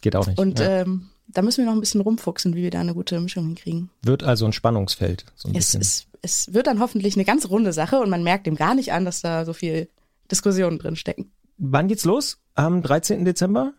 Geht 0.00 0.16
auch 0.16 0.26
nicht. 0.26 0.38
Und 0.38 0.60
ja. 0.60 0.82
ähm, 0.82 1.09
da 1.32 1.42
müssen 1.42 1.58
wir 1.58 1.66
noch 1.66 1.76
ein 1.76 1.80
bisschen 1.80 2.00
rumfuchsen, 2.00 2.54
wie 2.54 2.62
wir 2.62 2.70
da 2.70 2.80
eine 2.80 2.94
gute 2.94 3.20
Mischung 3.20 3.46
hinkriegen. 3.46 3.90
Wird 4.02 4.22
also 4.22 4.46
ein 4.46 4.52
Spannungsfeld. 4.52 5.24
So 5.36 5.48
ein 5.48 5.54
es, 5.54 5.74
es, 5.74 6.06
es 6.22 6.52
wird 6.52 6.66
dann 6.66 6.80
hoffentlich 6.80 7.14
eine 7.14 7.24
ganz 7.24 7.48
runde 7.48 7.72
Sache 7.72 8.00
und 8.00 8.10
man 8.10 8.22
merkt 8.22 8.46
dem 8.46 8.56
gar 8.56 8.74
nicht 8.74 8.92
an, 8.92 9.04
dass 9.04 9.22
da 9.22 9.44
so 9.44 9.52
viel 9.52 9.88
Diskussionen 10.30 10.78
drin 10.78 10.96
stecken. 10.96 11.32
Wann 11.58 11.88
geht's 11.88 12.04
los? 12.04 12.38
Am 12.54 12.82
13. 12.82 13.24
Dezember? 13.24 13.72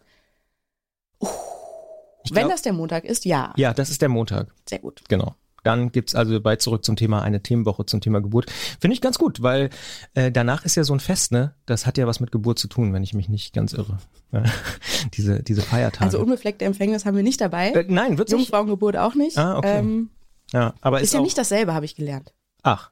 Uh, 1.20 1.28
Wenn 2.32 2.50
das 2.50 2.62
der 2.62 2.74
Montag 2.74 3.06
ist, 3.06 3.26
ja. 3.26 3.54
Ja, 3.58 3.74
das 3.74 3.90
ist 3.90 4.02
der 4.02 4.10
Montag. 4.10 4.54
Sehr 4.68 4.80
gut. 4.80 5.02
Genau. 5.08 5.36
Dann 5.64 5.92
gibt's 5.92 6.16
also 6.16 6.40
bei 6.42 6.56
Zurück 6.56 6.84
zum 6.84 6.96
Thema 6.96 7.22
eine 7.22 7.44
Themenwoche 7.44 7.86
zum 7.86 8.02
Thema 8.02 8.22
Geburt. 8.22 8.50
Finde 8.80 8.96
ich 8.96 9.02
ganz 9.02 9.20
gut, 9.20 9.42
weil 9.44 9.70
äh, 10.14 10.32
danach 10.32 10.66
ist 10.66 10.76
ja 10.76 10.84
so 10.84 10.94
ein 10.94 11.00
Fest, 11.00 11.32
ne? 11.32 11.54
Das 11.66 11.86
hat 11.86 11.98
ja 11.98 12.08
was 12.08 12.20
mit 12.20 12.32
Geburt 12.32 12.58
zu 12.58 12.68
tun, 12.68 12.94
wenn 12.94 13.04
ich 13.04 13.14
mich 13.14 13.30
nicht 13.30 13.54
ganz 13.54 13.74
irre. 13.74 13.98
diese, 15.14 15.44
diese 15.44 15.62
Feiertage. 15.62 16.06
Also 16.06 16.20
unbefleckte 16.20 16.66
Empfängnis 16.66 17.06
haben 17.06 17.16
wir 17.16 17.24
nicht 17.24 17.42
dabei. 17.42 17.72
Äh, 17.72 17.86
nein, 17.88 18.18
wird 18.18 18.32
Jungfrauengeburt 18.32 18.98
auch 18.98 19.14
nicht. 19.14 19.38
Ah, 19.38 19.58
okay. 19.58 19.80
Ähm, 19.80 20.10
ja, 20.52 20.74
aber 20.82 21.00
ist, 21.00 21.06
ist 21.06 21.14
ja 21.14 21.22
nicht 21.22 21.38
dasselbe, 21.38 21.74
habe 21.74 21.86
ich 21.86 21.96
gelernt. 21.96 22.34
Ach, 22.64 22.92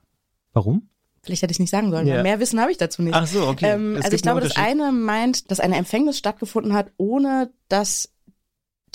warum? 0.53 0.89
Vielleicht 1.21 1.41
hätte 1.41 1.51
ich 1.51 1.59
nicht 1.59 1.69
sagen 1.69 1.91
sollen, 1.91 2.07
ja. 2.07 2.23
mehr 2.23 2.39
Wissen 2.39 2.61
habe 2.61 2.71
ich 2.71 2.77
dazu 2.77 3.01
nicht. 3.01 3.13
Ach 3.13 3.27
so, 3.27 3.47
okay. 3.47 3.71
Ähm, 3.71 3.99
also 4.01 4.15
ich 4.15 4.21
glaube, 4.21 4.41
das 4.41 4.55
eine 4.55 4.91
meint, 4.91 5.51
dass 5.51 5.59
eine 5.59 5.75
Empfängnis 5.75 6.17
stattgefunden 6.17 6.73
hat, 6.73 6.91
ohne 6.97 7.51
dass 7.67 8.13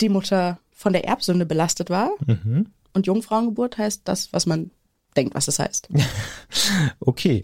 die 0.01 0.09
Mutter 0.09 0.59
von 0.71 0.93
der 0.93 1.05
Erbsünde 1.05 1.45
belastet 1.45 1.89
war. 1.89 2.11
Mhm. 2.25 2.67
Und 2.95 3.05
Jungfrauengeburt 3.07 3.77
heißt 3.77 4.01
das, 4.05 4.31
was 4.33 4.45
man 4.45 4.71
denkt, 5.15 5.35
was 5.35 5.45
das 5.45 5.59
heißt. 5.59 5.89
okay. 6.99 7.43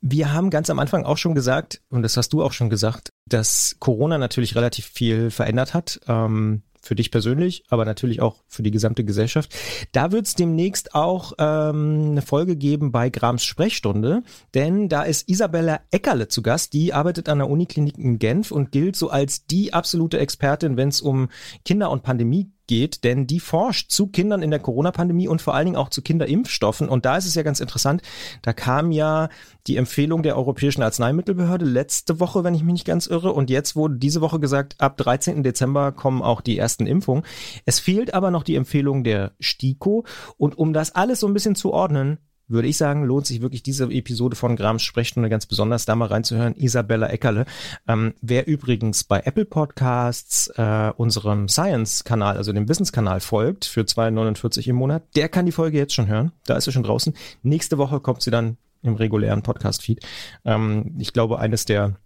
Wir 0.00 0.32
haben 0.32 0.50
ganz 0.50 0.70
am 0.70 0.78
Anfang 0.78 1.04
auch 1.04 1.18
schon 1.18 1.34
gesagt, 1.34 1.82
und 1.88 2.02
das 2.02 2.16
hast 2.16 2.32
du 2.32 2.42
auch 2.42 2.52
schon 2.52 2.70
gesagt, 2.70 3.10
dass 3.26 3.76
Corona 3.80 4.18
natürlich 4.18 4.54
relativ 4.54 4.86
viel 4.86 5.30
verändert 5.30 5.74
hat. 5.74 6.00
Ähm, 6.08 6.62
für 6.84 6.94
dich 6.94 7.10
persönlich, 7.10 7.64
aber 7.68 7.84
natürlich 7.84 8.20
auch 8.20 8.42
für 8.46 8.62
die 8.62 8.70
gesamte 8.70 9.04
Gesellschaft. 9.04 9.54
Da 9.92 10.12
wird 10.12 10.26
es 10.26 10.34
demnächst 10.34 10.94
auch 10.94 11.32
ähm, 11.38 12.10
eine 12.10 12.22
Folge 12.22 12.56
geben 12.56 12.92
bei 12.92 13.08
Grams 13.08 13.44
Sprechstunde, 13.44 14.22
denn 14.52 14.88
da 14.88 15.02
ist 15.02 15.28
Isabella 15.28 15.80
Eckerle 15.90 16.28
zu 16.28 16.42
Gast. 16.42 16.72
Die 16.74 16.92
arbeitet 16.92 17.28
an 17.28 17.38
der 17.38 17.48
Uniklinik 17.48 17.98
in 17.98 18.18
Genf 18.18 18.52
und 18.52 18.70
gilt 18.70 18.96
so 18.96 19.08
als 19.08 19.46
die 19.46 19.72
absolute 19.72 20.18
Expertin, 20.18 20.76
wenn 20.76 20.90
es 20.90 21.00
um 21.00 21.28
Kinder- 21.64 21.90
und 21.90 22.02
Pandemie 22.02 22.50
geht, 22.66 23.04
denn 23.04 23.26
die 23.26 23.40
forscht 23.40 23.90
zu 23.90 24.06
Kindern 24.06 24.42
in 24.42 24.50
der 24.50 24.60
Corona-Pandemie 24.60 25.28
und 25.28 25.42
vor 25.42 25.54
allen 25.54 25.66
Dingen 25.66 25.76
auch 25.76 25.88
zu 25.88 26.02
Kinderimpfstoffen. 26.02 26.88
Und 26.88 27.04
da 27.04 27.16
ist 27.16 27.26
es 27.26 27.34
ja 27.34 27.42
ganz 27.42 27.60
interessant, 27.60 28.02
da 28.42 28.52
kam 28.52 28.92
ja 28.92 29.28
die 29.66 29.76
Empfehlung 29.76 30.22
der 30.22 30.36
Europäischen 30.36 30.82
Arzneimittelbehörde 30.82 31.64
letzte 31.64 32.20
Woche, 32.20 32.44
wenn 32.44 32.54
ich 32.54 32.62
mich 32.62 32.72
nicht 32.72 32.86
ganz 32.86 33.06
irre. 33.06 33.32
Und 33.32 33.50
jetzt 33.50 33.76
wurde 33.76 33.96
diese 33.96 34.20
Woche 34.20 34.40
gesagt, 34.40 34.76
ab 34.78 34.96
13. 34.96 35.42
Dezember 35.42 35.92
kommen 35.92 36.22
auch 36.22 36.40
die 36.40 36.58
ersten 36.58 36.86
Impfungen. 36.86 37.24
Es 37.64 37.80
fehlt 37.80 38.14
aber 38.14 38.30
noch 38.30 38.42
die 38.42 38.56
Empfehlung 38.56 39.04
der 39.04 39.32
STIKO. 39.40 40.04
Und 40.36 40.58
um 40.58 40.72
das 40.72 40.94
alles 40.94 41.20
so 41.20 41.26
ein 41.26 41.34
bisschen 41.34 41.54
zu 41.54 41.72
ordnen, 41.72 42.18
würde 42.48 42.68
ich 42.68 42.76
sagen, 42.76 43.04
lohnt 43.04 43.26
sich 43.26 43.40
wirklich 43.40 43.62
diese 43.62 43.84
Episode 43.84 44.36
von 44.36 44.56
Grams 44.56 44.82
Sprechstunde 44.82 45.28
ganz 45.28 45.46
besonders, 45.46 45.84
da 45.84 45.96
mal 45.96 46.08
reinzuhören. 46.08 46.54
Isabella 46.56 47.08
Eckerle. 47.08 47.46
Ähm, 47.88 48.14
wer 48.20 48.46
übrigens 48.46 49.04
bei 49.04 49.20
Apple 49.20 49.44
Podcasts 49.44 50.48
äh, 50.56 50.92
unserem 50.96 51.48
Science-Kanal, 51.48 52.36
also 52.36 52.52
dem 52.52 52.68
Wissenskanal 52.68 53.20
folgt, 53.20 53.64
für 53.64 53.82
2,49 53.82 54.68
im 54.68 54.76
Monat, 54.76 55.04
der 55.16 55.28
kann 55.28 55.46
die 55.46 55.52
Folge 55.52 55.78
jetzt 55.78 55.94
schon 55.94 56.06
hören. 56.06 56.32
Da 56.46 56.56
ist 56.56 56.64
sie 56.64 56.72
schon 56.72 56.82
draußen. 56.82 57.14
Nächste 57.42 57.78
Woche 57.78 58.00
kommt 58.00 58.22
sie 58.22 58.30
dann 58.30 58.56
im 58.82 58.94
regulären 58.94 59.42
Podcast-Feed. 59.42 60.04
Ähm, 60.44 60.94
ich 60.98 61.12
glaube, 61.12 61.38
eines 61.38 61.64
der 61.64 61.96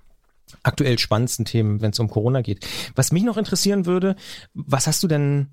aktuell 0.63 0.99
spannendsten 0.99 1.45
Themen, 1.45 1.81
wenn 1.81 1.91
es 1.91 1.99
um 1.99 2.09
Corona 2.09 2.41
geht. 2.41 2.67
Was 2.95 3.13
mich 3.13 3.25
noch 3.25 3.37
interessieren 3.37 3.87
würde, 3.87 4.17
was 4.55 4.87
hast 4.87 5.03
du 5.03 5.09
denn 5.09 5.49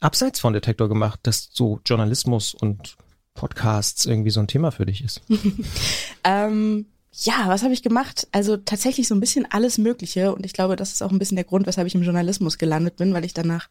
abseits 0.00 0.40
von 0.40 0.52
Detektor 0.52 0.88
gemacht, 0.88 1.20
dass 1.24 1.50
so 1.52 1.80
Journalismus 1.84 2.54
und 2.54 2.96
Podcasts 3.40 4.04
irgendwie 4.04 4.28
so 4.28 4.40
ein 4.40 4.48
Thema 4.48 4.70
für 4.70 4.84
dich 4.84 5.02
ist. 5.02 5.22
ähm, 6.24 6.84
ja, 7.12 7.44
was 7.46 7.62
habe 7.62 7.72
ich 7.72 7.82
gemacht? 7.82 8.28
Also 8.32 8.58
tatsächlich 8.58 9.08
so 9.08 9.14
ein 9.14 9.20
bisschen 9.20 9.46
alles 9.50 9.78
Mögliche. 9.78 10.34
Und 10.34 10.44
ich 10.44 10.52
glaube, 10.52 10.76
das 10.76 10.92
ist 10.92 11.02
auch 11.02 11.10
ein 11.10 11.18
bisschen 11.18 11.36
der 11.36 11.46
Grund, 11.46 11.66
weshalb 11.66 11.86
ich 11.86 11.94
im 11.94 12.02
Journalismus 12.02 12.58
gelandet 12.58 12.96
bin, 12.96 13.14
weil 13.14 13.24
ich 13.24 13.32
danach 13.32 13.70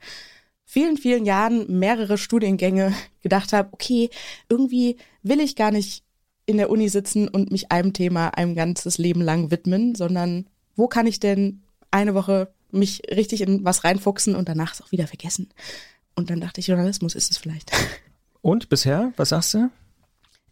vielen, 0.65 0.97
vielen 0.97 1.23
Jahren 1.23 1.79
mehrere 1.79 2.17
Studiengänge 2.17 2.95
gedacht 3.21 3.53
habe, 3.53 3.69
okay, 3.71 4.09
irgendwie 4.49 4.97
will 5.21 5.39
ich 5.39 5.55
gar 5.55 5.69
nicht 5.69 6.03
in 6.47 6.57
der 6.57 6.71
Uni 6.71 6.89
sitzen 6.89 7.27
und 7.27 7.51
mich 7.51 7.71
einem 7.71 7.93
Thema 7.93 8.29
ein 8.29 8.55
ganzes 8.55 8.97
Leben 8.97 9.21
lang 9.21 9.51
widmen, 9.51 9.93
sondern 9.93 10.47
wo 10.75 10.87
kann 10.87 11.05
ich 11.05 11.19
denn 11.19 11.61
eine 11.91 12.15
Woche 12.15 12.51
mich 12.71 13.03
richtig 13.11 13.41
in 13.41 13.63
was 13.63 13.83
reinfuchsen 13.83 14.35
und 14.35 14.49
danach 14.49 14.73
es 14.73 14.81
auch 14.81 14.91
wieder 14.91 15.05
vergessen? 15.05 15.49
Und 16.15 16.31
dann 16.31 16.41
dachte 16.41 16.59
ich, 16.59 16.67
Journalismus 16.67 17.13
ist 17.13 17.29
es 17.29 17.37
vielleicht. 17.37 17.71
Und 18.41 18.69
bisher, 18.69 19.13
was 19.17 19.29
sagst 19.29 19.53
du? 19.53 19.69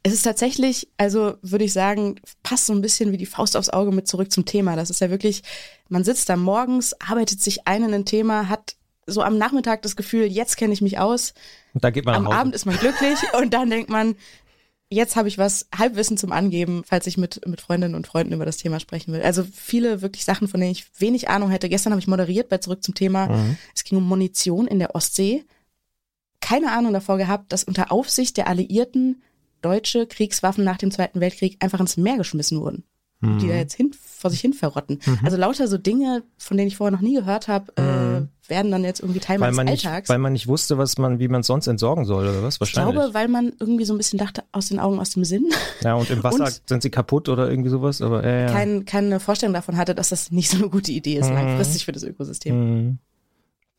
Es 0.03 0.13
ist 0.13 0.24
tatsächlich, 0.24 0.88
also 0.98 1.36
würde 1.41 1.65
ich 1.65 1.74
sagen, 1.74 2.15
passt 2.44 2.67
so 2.67 2.74
ein 2.74 2.82
bisschen 2.82 3.12
wie 3.12 3.17
die 3.17 3.25
Faust 3.25 3.58
aufs 3.58 3.70
Auge 3.70 3.91
mit 3.91 4.08
zurück 4.08 4.32
zum 4.32 4.46
Thema. 4.46 4.75
Das 4.75 4.89
ist 4.89 5.01
ja 5.01 5.10
wirklich, 5.10 5.44
man 5.89 6.03
sitzt 6.03 6.29
da 6.29 6.38
morgens, 6.38 6.94
arbeitet 7.01 7.41
sich 7.41 7.67
ein 7.67 7.84
in 7.84 7.94
ein 7.94 8.06
Thema, 8.06 8.48
hat 8.48 8.75
so 9.06 9.22
am 9.22 9.38
Nachmittag 9.38 9.82
das 9.82 9.96
Gefühl, 9.96 10.25
jetzt 10.25 10.58
kenne 10.58 10.74
ich 10.74 10.82
mich 10.82 11.00
aus. 11.00 11.34
Und 11.74 11.84
da 11.84 11.89
geht 11.89 12.06
man 12.06 12.15
Am 12.15 12.27
Abend 12.27 12.56
ist 12.56 12.65
man 12.65 12.77
glücklich 12.77 13.17
und 13.39 13.53
dann 13.53 13.70
denkt 13.70 13.89
man, 13.89 14.15
jetzt 14.89 15.15
habe 15.15 15.27
ich 15.27 15.38
was 15.38 15.67
Halbwissen 15.75 16.17
zum 16.17 16.32
Angeben, 16.32 16.84
falls 16.86 17.08
ich 17.08 17.17
mit, 17.17 17.46
mit 17.48 17.62
Freundinnen 17.62 17.96
und 17.96 18.08
Freunden 18.08 18.34
über 18.34 18.46
das 18.46 18.58
Thema 18.58 18.79
sprechen 18.79 19.13
will. 19.13 19.22
Also 19.22 19.44
viele 19.44 20.01
wirklich 20.01 20.25
Sachen, 20.25 20.48
von 20.48 20.60
denen 20.60 20.72
ich 20.72 20.86
wenig 21.00 21.29
Ahnung 21.29 21.50
hätte. 21.50 21.70
Gestern 21.70 21.91
habe 21.94 22.00
ich 22.00 22.08
moderiert 22.08 22.50
bei 22.50 22.58
Zurück 22.58 22.84
zum 22.84 22.96
Thema. 22.96 23.27
Mhm. 23.27 23.58
Es 23.75 23.84
ging 23.84 23.98
um 23.98 24.08
Munition 24.08 24.67
in 24.67 24.79
der 24.79 24.96
Ostsee. 24.96 25.46
Keine 26.41 26.72
Ahnung 26.72 26.94
davor 26.94 27.17
gehabt, 27.17 27.51
dass 27.51 27.63
unter 27.63 27.91
Aufsicht 27.91 28.38
der 28.38 28.48
Alliierten 28.48 29.22
deutsche 29.62 30.06
Kriegswaffen 30.08 30.63
nach 30.63 30.77
dem 30.77 30.91
Zweiten 30.91 31.20
Weltkrieg 31.20 31.58
einfach 31.60 31.79
ins 31.79 31.98
Meer 31.98 32.17
geschmissen 32.17 32.60
wurden 32.60 32.84
mhm. 33.22 33.39
die 33.39 33.48
da 33.48 33.56
jetzt 33.56 33.75
hin, 33.75 33.91
vor 33.94 34.29
sich 34.29 34.41
hin 34.41 34.53
verrotten. 34.53 35.00
Mhm. 35.06 35.20
Also 35.24 35.38
lauter 35.38 35.67
so 35.67 35.77
Dinge, 35.77 36.24
von 36.38 36.58
denen 36.58 36.67
ich 36.67 36.77
vorher 36.77 36.91
noch 36.91 37.01
nie 37.01 37.15
gehört 37.15 37.48
habe, 37.48 37.72
äh, 37.75 37.82
mhm. 37.82 38.15
äh, 38.15 38.50
werden 38.50 38.72
dann 38.72 38.84
jetzt 38.84 39.01
irgendwie 39.01 39.20
Teil 39.20 39.39
weil 39.39 39.51
meines 39.51 39.58
man 39.58 39.67
Alltags. 39.67 40.08
Nicht, 40.08 40.10
weil 40.10 40.20
man 40.20 40.34
nicht 40.34 40.48
wusste, 40.48 40.77
was 40.77 40.98
man, 40.98 41.20
wie 41.20 41.27
man 41.27 41.41
es 41.41 41.48
sonst 41.48 41.67
entsorgen 41.67 42.06
soll 42.06 42.27
oder 42.27 42.44
was 42.44 42.60
wahrscheinlich. 42.60 42.96
Ich 42.96 43.00
glaube, 43.00 43.13
weil 43.13 43.27
man 43.27 43.53
irgendwie 43.60 43.86
so 43.86 43.94
ein 43.94 43.98
bisschen 43.98 44.20
dachte, 44.20 44.44
aus 44.51 44.70
den 44.70 44.79
Augen, 44.79 45.00
aus 45.00 45.12
dem 45.12 45.24
Sinn. 45.24 45.48
Ja, 45.82 45.96
und 45.96 46.10
im 46.10 46.24
Wasser 46.24 46.46
und 46.46 46.62
sind 46.65 46.82
sie 46.82 46.89
kaputt 46.89 47.29
oder 47.29 47.50
irgendwie 47.50 47.70
sowas, 47.70 48.01
aber 48.01 48.24
äh. 48.24 48.48
Kein, 48.48 48.86
keine 48.86 49.20
Vorstellung 49.20 49.53
davon 49.53 49.77
hatte, 49.77 49.96
dass 49.96 50.10
das 50.10 50.32
nicht 50.32 50.50
so 50.50 50.58
eine 50.58 50.70
gute 50.70 50.91
Idee 50.91 51.17
ist, 51.17 51.29
mhm. 51.29 51.36
langfristig 51.36 51.86
für 51.86 51.91
das 51.91 52.03
Ökosystem. 52.03 53.00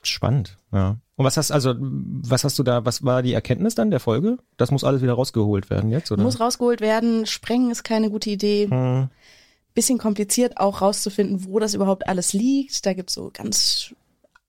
Spannend, 0.02 0.58
ja. 0.72 0.96
Und 1.16 1.24
was 1.24 1.36
hast 1.36 1.50
also 1.50 1.74
was 1.78 2.44
hast 2.44 2.58
du 2.58 2.62
da, 2.62 2.84
was 2.84 3.04
war 3.04 3.22
die 3.22 3.32
Erkenntnis 3.32 3.74
dann 3.74 3.90
der 3.90 4.00
Folge? 4.00 4.38
Das 4.56 4.70
muss 4.70 4.84
alles 4.84 5.02
wieder 5.02 5.14
rausgeholt 5.14 5.68
werden 5.70 5.90
jetzt, 5.90 6.12
oder? 6.12 6.22
Muss 6.22 6.38
rausgeholt 6.38 6.80
werden, 6.80 7.26
sprengen 7.26 7.70
ist 7.70 7.82
keine 7.82 8.10
gute 8.10 8.30
Idee. 8.30 8.68
Hm 8.68 9.08
bisschen 9.78 9.98
kompliziert 9.98 10.56
auch 10.56 10.80
rauszufinden, 10.80 11.44
wo 11.44 11.60
das 11.60 11.74
überhaupt 11.74 12.08
alles 12.08 12.32
liegt. 12.32 12.84
Da 12.84 12.94
gibt's 12.94 13.14
so 13.14 13.30
ganz 13.32 13.94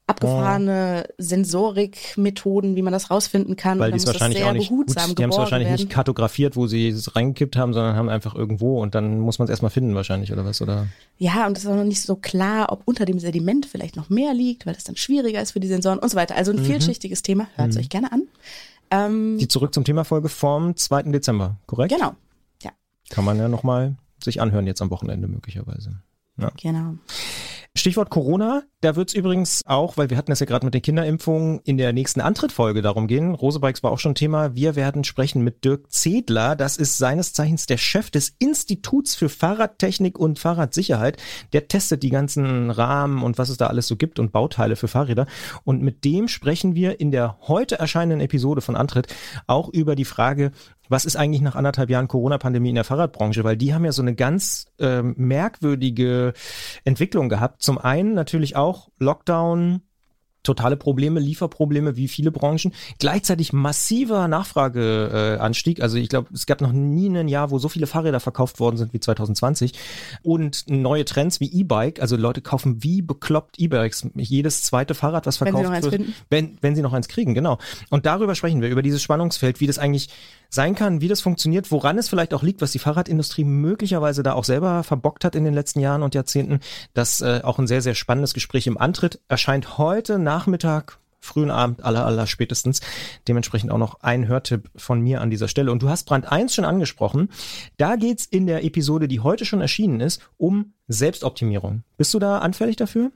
abgefahrene 0.09 1.05
oh. 1.07 1.13
Sensorikmethoden, 1.17 2.75
wie 2.75 2.81
man 2.81 2.91
das 2.91 3.11
rausfinden 3.11 3.55
kann. 3.55 3.79
Weil 3.79 3.91
die 3.91 3.97
es 3.97 4.07
wahrscheinlich 4.07 4.43
auch 4.43 4.53
nicht 4.53 4.69
gut, 4.69 4.89
die 4.89 4.99
haben 4.99 5.29
es 5.29 5.37
wahrscheinlich 5.37 5.69
werden. 5.69 5.81
nicht 5.81 5.89
kartografiert, 5.89 6.55
wo 6.55 6.67
sie 6.67 6.89
es 6.89 7.15
reingekippt 7.15 7.55
haben, 7.55 7.73
sondern 7.73 7.95
haben 7.95 8.09
einfach 8.09 8.33
irgendwo 8.35 8.81
und 8.81 8.95
dann 8.95 9.19
muss 9.19 9.39
man 9.39 9.45
es 9.45 9.51
erstmal 9.51 9.69
finden 9.69 9.93
wahrscheinlich 9.93 10.33
oder 10.33 10.45
was 10.45 10.61
oder? 10.61 10.87
Ja, 11.17 11.45
und 11.45 11.57
es 11.57 11.63
ist 11.63 11.69
auch 11.69 11.75
noch 11.75 11.83
nicht 11.83 12.01
so 12.01 12.15
klar, 12.15 12.71
ob 12.71 12.81
unter 12.85 13.05
dem 13.05 13.19
Sediment 13.19 13.65
vielleicht 13.65 13.95
noch 13.95 14.09
mehr 14.09 14.33
liegt, 14.33 14.65
weil 14.65 14.73
das 14.73 14.83
dann 14.83 14.95
schwieriger 14.95 15.41
ist 15.41 15.51
für 15.51 15.59
die 15.59 15.67
Sensoren 15.67 15.99
und 15.99 16.09
so 16.09 16.17
weiter. 16.17 16.35
Also 16.35 16.51
ein 16.51 16.57
mhm. 16.57 16.65
vielschichtiges 16.65 17.21
Thema. 17.21 17.47
Hört 17.55 17.69
es 17.69 17.75
mhm. 17.75 17.81
euch 17.81 17.89
gerne 17.89 18.11
an. 18.11 18.23
Ähm, 18.91 19.37
die 19.37 19.47
zurück 19.47 19.73
zum 19.73 19.83
Thema 19.83 20.03
Folge 20.03 20.29
vom 20.29 20.75
2. 20.75 21.03
Dezember, 21.03 21.57
korrekt? 21.67 21.93
Genau. 21.93 22.13
Ja. 22.63 22.71
Kann 23.09 23.25
man 23.25 23.37
ja 23.37 23.47
nochmal 23.47 23.95
sich 24.23 24.41
anhören 24.41 24.65
jetzt 24.65 24.81
am 24.81 24.89
Wochenende 24.89 25.27
möglicherweise. 25.27 26.01
Ja. 26.37 26.51
Genau. 26.59 26.95
Stichwort 27.79 28.09
Corona, 28.09 28.63
da 28.81 28.95
wird 28.95 29.09
es 29.09 29.15
übrigens 29.15 29.61
auch, 29.65 29.97
weil 29.97 30.09
wir 30.09 30.17
hatten 30.17 30.31
es 30.31 30.39
ja 30.39 30.45
gerade 30.45 30.65
mit 30.65 30.73
den 30.73 30.81
Kinderimpfungen, 30.81 31.59
in 31.63 31.77
der 31.77 31.93
nächsten 31.93 32.21
Antrittfolge 32.21 32.81
darum 32.81 33.07
gehen. 33.07 33.35
Rosebikes 33.35 33.83
war 33.83 33.91
auch 33.91 33.99
schon 33.99 34.15
Thema. 34.15 34.55
Wir 34.55 34.75
werden 34.75 35.03
sprechen 35.03 35.43
mit 35.43 35.65
Dirk 35.65 35.91
Zedler. 35.91 36.55
Das 36.55 36.77
ist 36.77 36.97
seines 36.97 37.33
Zeichens 37.33 37.65
der 37.65 37.77
Chef 37.77 38.09
des 38.09 38.35
Instituts 38.39 39.15
für 39.15 39.29
Fahrradtechnik 39.29 40.17
und 40.17 40.39
Fahrradsicherheit. 40.39 41.17
Der 41.53 41.67
testet 41.67 42.03
die 42.03 42.09
ganzen 42.09 42.71
Rahmen 42.71 43.23
und 43.23 43.37
was 43.37 43.49
es 43.49 43.57
da 43.57 43.67
alles 43.67 43.87
so 43.87 43.95
gibt 43.95 44.19
und 44.19 44.31
Bauteile 44.31 44.75
für 44.75 44.87
Fahrräder. 44.87 45.25
Und 45.63 45.81
mit 45.81 46.05
dem 46.05 46.27
sprechen 46.27 46.75
wir 46.75 46.99
in 46.99 47.11
der 47.11 47.37
heute 47.41 47.79
erscheinenden 47.79 48.21
Episode 48.21 48.61
von 48.61 48.75
Antritt 48.75 49.07
auch 49.47 49.69
über 49.69 49.95
die 49.95 50.05
Frage, 50.05 50.51
was 50.89 51.05
ist 51.05 51.15
eigentlich 51.15 51.41
nach 51.41 51.55
anderthalb 51.55 51.89
Jahren 51.89 52.07
Corona-Pandemie 52.07 52.69
in 52.69 52.75
der 52.75 52.83
Fahrradbranche? 52.83 53.43
Weil 53.43 53.55
die 53.55 53.73
haben 53.73 53.85
ja 53.85 53.91
so 53.91 54.01
eine 54.01 54.15
ganz 54.15 54.65
äh, 54.79 55.01
merkwürdige 55.01 56.33
Entwicklung 56.83 57.29
gehabt. 57.29 57.61
Zum 57.61 57.77
einen 57.77 58.13
natürlich 58.13 58.55
auch 58.55 58.89
Lockdown, 58.97 59.81
totale 60.43 60.77
Probleme, 60.77 61.19
Lieferprobleme 61.19 61.95
wie 61.95 62.07
viele 62.07 62.31
Branchen. 62.31 62.73
Gleichzeitig 62.99 63.53
massiver 63.53 64.27
Nachfrageanstieg. 64.27 65.81
also 65.81 65.97
ich 65.97 66.09
glaube, 66.09 66.29
es 66.33 66.45
gab 66.45 66.61
noch 66.61 66.71
nie 66.71 67.09
ein 67.09 67.27
Jahr, 67.27 67.51
wo 67.51 67.59
so 67.59 67.69
viele 67.69 67.87
Fahrräder 67.87 68.19
verkauft 68.19 68.59
worden 68.59 68.77
sind 68.77 68.93
wie 68.93 68.99
2020. 68.99 69.73
Und 70.23 70.65
neue 70.69 71.05
Trends 71.05 71.39
wie 71.39 71.51
E-Bike. 71.51 72.01
Also 72.01 72.15
Leute 72.15 72.41
kaufen 72.41 72.83
wie 72.83 73.01
bekloppt 73.01 73.59
E-Bikes. 73.59 74.07
Jedes 74.15 74.63
zweite 74.63 74.93
Fahrrad, 74.93 75.25
was 75.25 75.37
verkauft 75.37 75.69
wenn 75.69 75.91
wird, 75.91 76.01
wenn, 76.29 76.57
wenn 76.61 76.75
sie 76.75 76.81
noch 76.81 76.93
eins 76.93 77.07
kriegen, 77.07 77.33
genau. 77.33 77.57
Und 77.89 78.05
darüber 78.05 78.35
sprechen 78.35 78.61
wir, 78.61 78.69
über 78.69 78.81
dieses 78.81 79.01
Spannungsfeld, 79.01 79.59
wie 79.59 79.67
das 79.67 79.79
eigentlich 79.79 80.09
sein 80.49 80.73
kann, 80.73 80.99
wie 81.01 81.07
das 81.07 81.21
funktioniert, 81.21 81.71
woran 81.71 81.97
es 81.99 82.09
vielleicht 82.09 82.33
auch 82.33 82.41
liegt, 82.41 82.61
was 82.61 82.71
die 82.71 82.79
Fahrradindustrie 82.79 83.43
möglicherweise 83.43 84.23
da 84.23 84.33
auch 84.33 84.43
selber 84.43 84.83
verbockt 84.83 85.23
hat 85.23 85.35
in 85.35 85.43
den 85.43 85.53
letzten 85.53 85.79
Jahren 85.79 86.01
und 86.01 86.15
Jahrzehnten. 86.15 86.59
Das 86.93 87.21
äh, 87.21 87.41
auch 87.43 87.59
ein 87.59 87.67
sehr, 87.67 87.81
sehr 87.81 87.93
spannendes 87.93 88.33
Gespräch 88.33 88.65
im 88.65 88.77
Antritt 88.77 89.19
erscheint 89.27 89.77
heute 89.77 90.17
Nachmittag 90.29 90.99
frühen 91.19 91.49
Abend 91.49 91.83
aller 91.83 92.05
aller 92.05 92.27
spätestens. 92.27 92.81
Dementsprechend 93.27 93.71
auch 93.71 93.79
noch 93.79 94.01
ein 94.01 94.27
Hörtipp 94.27 94.69
von 94.75 95.01
mir 95.01 95.21
an 95.21 95.31
dieser 95.31 95.47
Stelle. 95.47 95.71
Und 95.71 95.81
du 95.81 95.89
hast 95.89 96.03
Brand 96.03 96.31
1 96.31 96.53
schon 96.53 96.65
angesprochen. 96.65 97.29
Da 97.77 97.95
geht's 97.95 98.27
in 98.27 98.45
der 98.45 98.63
Episode, 98.63 99.07
die 99.07 99.19
heute 99.21 99.43
schon 99.43 99.59
erschienen 99.59 100.01
ist, 100.01 100.21
um 100.37 100.73
Selbstoptimierung. 100.87 101.83
Bist 101.97 102.13
du 102.13 102.19
da 102.19 102.37
anfällig 102.37 102.75
dafür? 102.75 103.11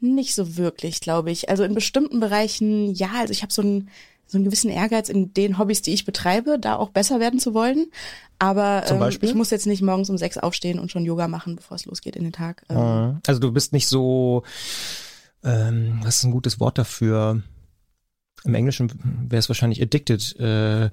Nicht 0.00 0.34
so 0.34 0.56
wirklich, 0.56 1.00
glaube 1.00 1.30
ich. 1.30 1.48
Also 1.48 1.62
in 1.62 1.72
bestimmten 1.72 2.18
Bereichen, 2.18 2.92
ja, 2.94 3.10
also 3.20 3.30
ich 3.30 3.42
habe 3.42 3.52
so 3.52 3.62
ein 3.62 3.88
so 4.26 4.38
einen 4.38 4.44
gewissen 4.44 4.70
Ehrgeiz 4.70 5.08
in 5.08 5.34
den 5.34 5.58
Hobbys, 5.58 5.82
die 5.82 5.92
ich 5.92 6.04
betreibe, 6.04 6.56
da 6.60 6.76
auch 6.76 6.90
besser 6.90 7.18
werden 7.18 7.40
zu 7.40 7.52
wollen. 7.52 7.90
Aber 8.38 8.84
ähm, 8.88 9.02
ich 9.20 9.34
muss 9.34 9.50
jetzt 9.50 9.66
nicht 9.66 9.82
morgens 9.82 10.08
um 10.08 10.18
sechs 10.18 10.38
aufstehen 10.38 10.78
und 10.78 10.92
schon 10.92 11.04
Yoga 11.04 11.26
machen, 11.26 11.56
bevor 11.56 11.74
es 11.74 11.84
losgeht 11.84 12.14
in 12.14 12.22
den 12.22 12.32
Tag. 12.32 12.62
Ähm. 12.68 12.76
Ah. 12.76 13.20
Also 13.26 13.40
du 13.40 13.50
bist 13.50 13.72
nicht 13.72 13.88
so, 13.88 14.44
ähm, 15.44 16.00
was 16.02 16.18
ist 16.18 16.24
ein 16.24 16.32
gutes 16.32 16.60
Wort 16.60 16.78
dafür? 16.78 17.42
Im 18.44 18.54
Englischen 18.54 18.90
wäre 19.28 19.38
es 19.38 19.48
wahrscheinlich 19.48 19.82
addicted. 19.82 20.38
Äh, 20.38 20.90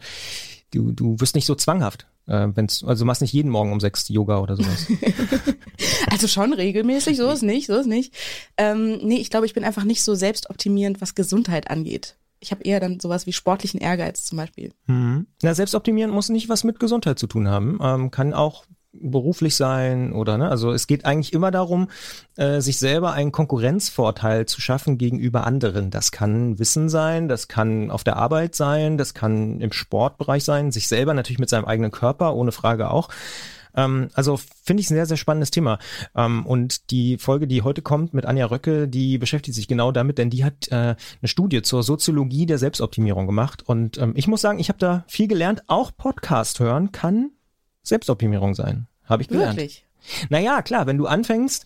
du, 0.71 0.91
du 0.91 1.19
wirst 1.19 1.35
nicht 1.35 1.45
so 1.45 1.55
zwanghaft. 1.55 2.07
Äh, 2.27 2.49
wenn's, 2.55 2.83
also 2.83 3.03
du 3.03 3.05
machst 3.05 3.21
nicht 3.21 3.33
jeden 3.33 3.49
Morgen 3.49 3.71
um 3.71 3.79
sechs 3.79 4.09
Yoga 4.09 4.39
oder 4.39 4.57
sowas. 4.57 4.87
also 6.11 6.27
schon 6.27 6.53
regelmäßig, 6.53 7.15
so 7.17 7.29
ist 7.29 7.43
nicht, 7.43 7.67
so 7.67 7.77
ist 7.77 7.87
nicht. 7.87 8.13
Ähm, 8.57 8.97
nee, 9.01 9.17
ich 9.17 9.29
glaube, 9.29 9.45
ich 9.45 9.53
bin 9.53 9.63
einfach 9.63 9.85
nicht 9.85 10.03
so 10.03 10.13
selbstoptimierend, 10.13 10.99
was 10.99 11.15
Gesundheit 11.15 11.69
angeht 11.69 12.17
ich 12.39 12.51
habe 12.51 12.63
eher 12.63 12.79
dann 12.79 12.99
sowas 12.99 13.25
wie 13.25 13.33
sportlichen 13.33 13.79
Ehrgeiz 13.79 14.23
zum 14.23 14.37
Beispiel. 14.37 14.71
Mhm. 14.85 15.27
Na, 15.41 15.53
selbstoptimieren 15.53 16.11
muss 16.11 16.29
nicht 16.29 16.49
was 16.49 16.63
mit 16.63 16.79
Gesundheit 16.79 17.19
zu 17.19 17.27
tun 17.27 17.47
haben. 17.47 17.79
Ähm, 17.81 18.11
kann 18.11 18.33
auch 18.33 18.65
beruflich 19.01 19.55
sein 19.55 20.13
oder 20.13 20.37
ne, 20.37 20.49
also 20.49 20.71
es 20.71 20.87
geht 20.87 21.05
eigentlich 21.05 21.33
immer 21.33 21.51
darum, 21.51 21.89
äh, 22.35 22.61
sich 22.61 22.79
selber 22.79 23.13
einen 23.13 23.31
Konkurrenzvorteil 23.31 24.45
zu 24.45 24.61
schaffen 24.61 24.97
gegenüber 24.97 25.45
anderen. 25.45 25.91
Das 25.91 26.11
kann 26.11 26.59
Wissen 26.59 26.89
sein, 26.89 27.27
das 27.27 27.47
kann 27.47 27.91
auf 27.91 28.03
der 28.03 28.17
Arbeit 28.17 28.55
sein, 28.55 28.97
das 28.97 29.13
kann 29.13 29.61
im 29.61 29.71
Sportbereich 29.71 30.43
sein, 30.43 30.71
sich 30.71 30.87
selber 30.87 31.13
natürlich 31.13 31.39
mit 31.39 31.49
seinem 31.49 31.65
eigenen 31.65 31.91
Körper, 31.91 32.35
ohne 32.35 32.51
Frage 32.51 32.89
auch. 32.89 33.09
Ähm, 33.77 34.09
also 34.13 34.37
finde 34.37 34.81
ich 34.81 34.89
ein 34.89 34.95
sehr, 34.95 35.05
sehr 35.05 35.17
spannendes 35.17 35.51
Thema. 35.51 35.79
Ähm, 36.15 36.45
und 36.45 36.91
die 36.91 37.17
Folge, 37.17 37.47
die 37.47 37.61
heute 37.61 37.81
kommt 37.81 38.13
mit 38.13 38.25
Anja 38.25 38.47
Röcke, 38.47 38.87
die 38.89 39.17
beschäftigt 39.17 39.55
sich 39.55 39.67
genau 39.67 39.91
damit, 39.91 40.17
denn 40.17 40.29
die 40.29 40.43
hat 40.43 40.67
äh, 40.69 40.75
eine 40.75 40.97
Studie 41.23 41.61
zur 41.61 41.83
Soziologie 41.83 42.45
der 42.45 42.57
Selbstoptimierung 42.57 43.27
gemacht. 43.27 43.63
Und 43.65 43.97
ähm, 43.99 44.13
ich 44.15 44.27
muss 44.27 44.41
sagen, 44.41 44.59
ich 44.59 44.69
habe 44.69 44.79
da 44.79 45.05
viel 45.07 45.27
gelernt. 45.27 45.63
Auch 45.67 45.91
Podcast 45.95 46.59
hören 46.59 46.91
kann 46.91 47.31
Selbstoptimierung 47.87 48.53
sein. 48.55 48.87
Habe 49.05 49.21
ich 49.21 49.29
gelernt. 49.29 49.57
Wirklich? 49.57 49.85
Naja, 50.29 50.61
klar, 50.61 50.85
wenn 50.87 50.97
du 50.97 51.07
anfängst, 51.07 51.65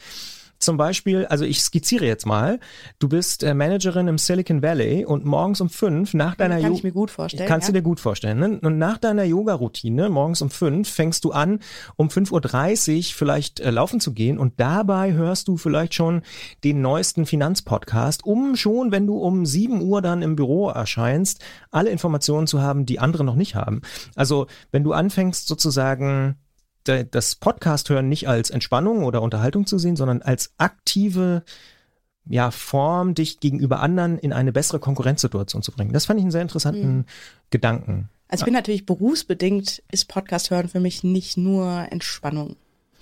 zum 0.61 0.77
Beispiel, 0.77 1.25
also 1.25 1.45
ich 1.45 1.61
skizziere 1.61 2.05
jetzt 2.05 2.25
mal, 2.25 2.59
du 2.99 3.09
bist 3.09 3.43
äh, 3.43 3.53
Managerin 3.53 4.07
im 4.07 4.17
Silicon 4.17 4.61
Valley 4.61 5.05
und 5.05 5.25
morgens 5.25 5.61
um 5.61 5.69
fünf 5.69 6.13
nach 6.13 6.35
deiner 6.35 6.59
Kann 6.59 6.71
Jo- 6.71 6.77
ich 6.77 6.83
mir 6.83 6.91
gut 6.91 7.11
vorstellen. 7.11 7.47
Kannst 7.47 7.67
ja. 7.67 7.73
du 7.73 7.79
dir 7.79 7.83
gut 7.83 7.99
vorstellen. 7.99 8.39
Ne? 8.39 8.59
Und 8.61 8.77
nach 8.77 8.97
deiner 8.97 9.23
Yoga-Routine, 9.23 10.09
morgens 10.09 10.41
um 10.41 10.49
fünf, 10.49 10.89
fängst 10.89 11.23
du 11.25 11.31
an, 11.31 11.59
um 11.95 12.07
5.30 12.09 12.97
Uhr 12.97 13.03
vielleicht 13.15 13.59
äh, 13.59 13.71
laufen 13.71 13.99
zu 13.99 14.13
gehen 14.13 14.37
und 14.37 14.59
dabei 14.59 15.13
hörst 15.13 15.47
du 15.47 15.57
vielleicht 15.57 15.93
schon 15.93 16.21
den 16.63 16.81
neuesten 16.81 17.25
Finanzpodcast, 17.25 18.23
um 18.23 18.55
schon, 18.55 18.91
wenn 18.91 19.07
du 19.07 19.17
um 19.17 19.45
7 19.45 19.81
Uhr 19.81 20.01
dann 20.01 20.21
im 20.21 20.35
Büro 20.35 20.69
erscheinst, 20.69 21.43
alle 21.71 21.89
Informationen 21.89 22.47
zu 22.47 22.61
haben, 22.61 22.85
die 22.85 22.99
andere 22.99 23.23
noch 23.23 23.35
nicht 23.35 23.55
haben. 23.55 23.81
Also 24.15 24.47
wenn 24.71 24.83
du 24.83 24.93
anfängst 24.93 25.47
sozusagen 25.47 26.37
das 26.83 27.35
Podcast 27.35 27.89
hören 27.89 28.09
nicht 28.09 28.27
als 28.27 28.49
Entspannung 28.49 29.03
oder 29.03 29.21
Unterhaltung 29.21 29.65
zu 29.65 29.77
sehen, 29.77 29.95
sondern 29.95 30.21
als 30.21 30.53
aktive 30.57 31.43
ja, 32.25 32.51
Form, 32.51 33.15
dich 33.15 33.39
gegenüber 33.39 33.79
anderen 33.79 34.17
in 34.17 34.33
eine 34.33 34.51
bessere 34.51 34.79
Konkurrenzsituation 34.79 35.61
zu 35.61 35.71
bringen. 35.71 35.93
Das 35.93 36.05
fand 36.05 36.19
ich 36.19 36.23
einen 36.23 36.31
sehr 36.31 36.41
interessanten 36.41 37.05
Gedanken. 37.49 38.09
Also 38.27 38.43
ich 38.43 38.45
bin 38.45 38.53
natürlich 38.53 38.85
berufsbedingt, 38.85 39.83
ist 39.91 40.07
Podcast 40.07 40.51
hören 40.51 40.69
für 40.69 40.79
mich 40.79 41.03
nicht 41.03 41.37
nur 41.37 41.87
Entspannung. 41.91 42.55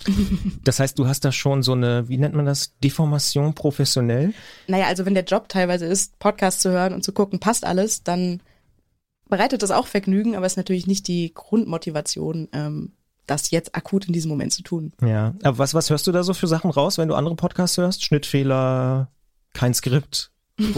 Das 0.64 0.78
heißt, 0.78 0.98
du 0.98 1.06
hast 1.06 1.24
da 1.24 1.32
schon 1.32 1.62
so 1.62 1.72
eine, 1.72 2.08
wie 2.08 2.18
nennt 2.18 2.34
man 2.34 2.46
das, 2.46 2.76
Deformation 2.82 3.54
professionell? 3.54 4.32
Naja, 4.66 4.86
also 4.86 5.04
wenn 5.06 5.14
der 5.14 5.24
Job 5.24 5.48
teilweise 5.48 5.86
ist, 5.86 6.18
Podcast 6.18 6.60
zu 6.60 6.70
hören 6.70 6.92
und 6.92 7.02
zu 7.02 7.12
gucken, 7.12 7.38
passt 7.40 7.64
alles, 7.64 8.02
dann 8.02 8.42
bereitet 9.28 9.62
das 9.62 9.70
auch 9.70 9.86
Vergnügen, 9.86 10.36
aber 10.36 10.46
ist 10.46 10.56
natürlich 10.56 10.86
nicht 10.86 11.08
die 11.08 11.32
Grundmotivation, 11.32 12.48
ähm, 12.52 12.92
das 13.30 13.50
jetzt 13.50 13.74
akut 13.74 14.06
in 14.06 14.12
diesem 14.12 14.28
Moment 14.28 14.52
zu 14.52 14.62
tun. 14.62 14.92
Ja. 15.02 15.34
Aber 15.42 15.58
was, 15.58 15.74
was 15.74 15.88
hörst 15.90 16.06
du 16.06 16.12
da 16.12 16.22
so 16.22 16.34
für 16.34 16.46
Sachen 16.46 16.70
raus, 16.70 16.98
wenn 16.98 17.08
du 17.08 17.14
andere 17.14 17.36
Podcasts 17.36 17.76
hörst? 17.78 18.04
Schnittfehler, 18.04 19.08
kein 19.54 19.72
Skript 19.74 20.30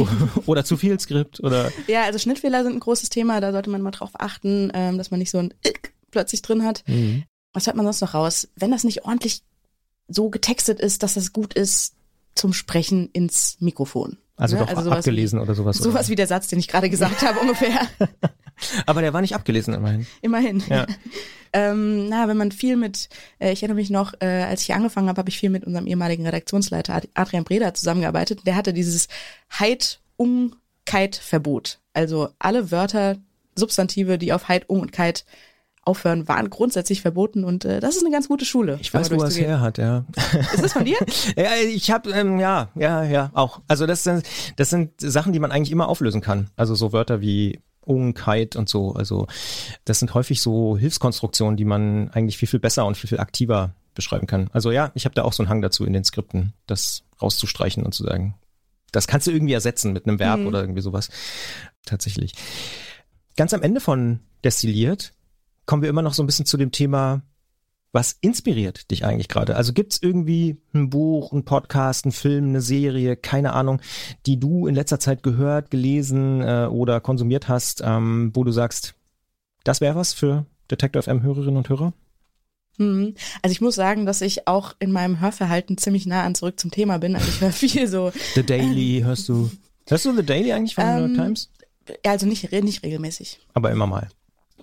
oder 0.47 0.64
zu 0.64 0.76
viel 0.76 0.99
Skript 1.00 1.40
oder 1.40 1.73
Ja, 1.88 2.04
also 2.04 2.18
Schnittfehler 2.18 2.62
sind 2.62 2.75
ein 2.75 2.80
großes 2.80 3.09
Thema, 3.09 3.40
da 3.40 3.52
sollte 3.52 3.71
man 3.71 3.82
mal 3.82 3.90
drauf 3.90 4.11
achten, 4.14 4.71
ähm, 4.75 4.99
dass 4.99 5.11
man 5.11 5.18
nicht 5.18 5.30
so 5.30 5.38
ein 5.38 5.52
Ick 5.66 5.92
plötzlich 6.11 6.42
drin 6.42 6.64
hat. 6.64 6.85
Mhm. 6.87 7.25
Was 7.52 7.66
hört 7.66 7.76
man 7.76 7.85
sonst 7.87 8.00
noch 8.00 8.14
raus? 8.14 8.49
Wenn 8.56 8.71
das 8.71 8.85
nicht 8.85 9.04
ordentlich 9.04 9.42
so 10.09 10.30
getextet 10.30 10.80
ist, 10.80 11.02
dass 11.02 11.14
das 11.14 11.32
gut 11.32 11.54
ist 11.54 11.94
zum 12.35 12.52
Sprechen 12.52 13.09
ins 13.12 13.56
Mikrofon. 13.61 14.18
also 14.37 14.56
Ne? 14.56 14.66
doch 14.66 14.71
sowas 14.82 14.99
abgelesen 14.99 15.38
oder 15.38 15.54
sowas. 15.54 15.78
Wie, 15.78 15.82
sowas 15.82 16.09
wie 16.09 16.14
der 16.14 16.26
Satz, 16.26 16.49
den 16.49 16.59
ich 16.59 16.68
gerade 16.68 16.88
gesagt 16.88 17.23
habe, 17.26 17.40
ungefähr. 17.40 17.80
Aber 18.87 19.00
der 19.02 19.12
war 19.12 19.21
nicht 19.21 19.35
abgelesen 19.35 19.75
immerhin. 19.75 20.06
Immerhin. 20.21 20.62
Ja. 20.68 20.87
ähm, 21.52 22.09
na, 22.09 22.28
wenn 22.28 22.37
man 22.37 22.52
viel 22.52 22.76
mit, 22.76 23.09
äh, 23.38 23.52
ich 23.52 23.62
erinnere 23.62 23.76
mich 23.76 23.90
noch, 23.90 24.14
äh, 24.21 24.26
als 24.42 24.61
ich 24.62 24.66
hier 24.66 24.76
angefangen 24.76 25.09
habe, 25.09 25.18
habe 25.18 25.28
ich 25.30 25.38
viel 25.38 25.50
mit 25.50 25.64
unserem 25.64 25.87
ehemaligen 25.87 26.25
Redaktionsleiter 26.25 26.94
Ad- 26.94 27.09
Adrian 27.14 27.44
Breda 27.44 27.75
zusammengearbeitet. 27.75 28.40
Der 28.47 28.56
hatte 28.56 28.73
dieses 28.73 29.09
Heit, 29.50 30.00
um, 30.16 30.54
Kite 30.85 31.21
Verbot. 31.21 31.78
Also 31.92 32.30
alle 32.38 32.71
Wörter, 32.71 33.16
Substantive, 33.56 34.18
die 34.18 34.32
auf 34.32 34.49
Heit, 34.49 34.68
um 34.68 34.80
und 34.80 34.92
Kite 34.92 35.23
aufhören, 35.85 36.28
waren 36.28 36.49
grundsätzlich 36.49 37.02
verboten 37.02 37.44
und 37.44 37.64
äh, 37.64 37.80
das 37.80 37.97
ist 37.97 38.02
eine 38.04 38.12
ganz 38.12 38.28
gute 38.28 38.44
Schule. 38.44 38.78
Ich 38.80 38.94
weiß, 38.94 39.11
wo 39.11 39.16
er 39.16 39.26
es 39.26 39.37
her 39.38 39.61
hat, 39.61 39.78
ja. 39.78 40.04
Ist 40.54 40.62
das 40.62 40.73
von 40.75 40.85
dir? 40.85 40.97
Ja, 41.37 41.50
ich 41.56 41.90
habe 41.90 42.11
ähm, 42.12 42.38
ja, 42.38 42.68
ja, 42.76 43.02
ja, 43.02 43.30
auch. 43.35 43.61
Also 43.66 43.87
das 43.87 44.04
sind 44.04 44.25
das 44.56 44.71
sind 44.71 44.92
Sachen, 45.00 45.32
die 45.32 45.40
man 45.40 45.50
eigentlich 45.50 45.73
immer 45.73 45.88
auflösen 45.88 46.21
kann. 46.21 46.50
Also 46.56 46.75
so 46.76 46.92
Wörter 46.92 47.21
wie 47.21 47.59
Unkeit 47.85 48.57
und 48.57 48.69
so. 48.69 48.93
Also 48.95 49.27
das 49.85 49.99
sind 49.99 50.15
häufig 50.15 50.41
so 50.41 50.77
Hilfskonstruktionen, 50.77 51.57
die 51.57 51.65
man 51.65 52.11
eigentlich 52.11 52.39
viel 52.39 52.49
viel 52.49 52.61
besser 52.61 52.87
und 52.87 52.97
viel 52.97 53.09
viel 53.09 53.21
aktiver 53.21 53.75
beschreiben 53.95 54.27
kann. 54.27 54.49
Also 54.53 54.71
ja, 54.71 54.91
ich 54.95 55.05
habe 55.05 55.15
da 55.15 55.23
auch 55.23 55.33
so 55.33 55.43
einen 55.43 55.51
Hang 55.51 55.62
dazu 55.62 55.85
in 55.85 55.93
den 55.93 56.05
Skripten, 56.05 56.55
das 56.67 57.03
rauszustreichen 57.21 57.85
und 57.85 57.93
zu 57.93 58.05
sagen, 58.05 58.35
das 58.91 59.07
kannst 59.07 59.27
du 59.27 59.31
irgendwie 59.31 59.53
ersetzen 59.55 59.93
mit 59.93 60.07
einem 60.07 60.19
Verb 60.19 60.41
Mhm. 60.41 60.47
oder 60.47 60.61
irgendwie 60.61 60.81
sowas. 60.83 61.09
Tatsächlich. 61.85 62.35
Ganz 63.37 63.55
am 63.55 63.62
Ende 63.62 63.81
von 63.81 64.21
Destilliert 64.45 65.12
kommen 65.67 65.83
wir 65.83 65.89
immer 65.89 66.03
noch 66.03 66.15
so 66.15 66.23
ein 66.23 66.27
bisschen 66.27 66.47
zu 66.47 66.57
dem 66.57 66.73
Thema, 66.73 67.23
was 67.93 68.17
inspiriert 68.23 68.91
dich 68.91 69.05
eigentlich 69.05 69.29
gerade? 69.29 69.55
Also 69.55 69.73
gibt's 69.75 69.99
irgendwie 70.01 70.57
ein 70.73 70.89
Buch, 70.91 71.33
ein 71.33 71.45
Podcast, 71.45 72.07
ein 72.07 72.13
Film, 72.13 72.49
eine 72.49 72.61
Serie, 72.63 73.17
keine 73.17 73.53
Ahnung, 73.53 73.81
die 74.27 74.41
du 74.41 74.67
in 74.67 74.75
letzter 74.75 74.99
Zeit 74.99 75.23
gehört, 75.23 75.71
gelesen 75.71 76.41
äh, 76.41 76.67
oder 76.71 77.01
konsumiert 77.01 77.49
hast, 77.49 77.83
ähm, 77.85 78.31
wo 78.35 78.45
du 78.45 78.51
sagst, 78.53 78.95
das 79.65 79.81
wäre 79.83 79.95
was 79.95 80.15
für 80.15 80.47
Detector 80.71 81.03
FM 81.03 81.23
Hörerinnen 81.23 81.57
und 81.59 81.69
Hörer? 81.69 81.93
Mhm. 82.79 83.15
Also 83.43 83.53
ich 83.53 83.61
muss 83.61 83.75
sagen, 83.75 84.07
dass 84.07 84.23
ich 84.23 84.49
auch 84.49 84.75
in 84.79 84.91
meinem 84.91 85.21
Hörverhalten 85.21 85.77
ziemlich 85.77 86.07
nah 86.07 86.23
an 86.25 86.35
zurück 86.35 86.59
zum 86.59 86.71
Thema 86.71 86.97
bin. 86.99 87.15
Also 87.15 87.29
ich 87.29 87.41
höre 87.43 87.53
viel 87.53 87.87
so, 87.87 88.11
The 88.35 88.43
Daily 88.43 89.03
hörst 89.05 89.29
du? 89.29 89.51
Hörst 89.87 90.07
du 90.07 90.17
The 90.17 90.25
Daily 90.25 90.53
eigentlich 90.53 90.75
von 90.75 90.85
New 90.87 90.99
York 91.01 91.11
Ähm, 91.11 91.17
Times? 91.17 91.51
ja, 92.07 92.13
also 92.13 92.25
nicht, 92.27 92.51
nicht 92.51 92.83
regelmäßig. 92.83 93.41
Aber 93.53 93.71
immer 93.71 93.87
mal. 93.87 94.09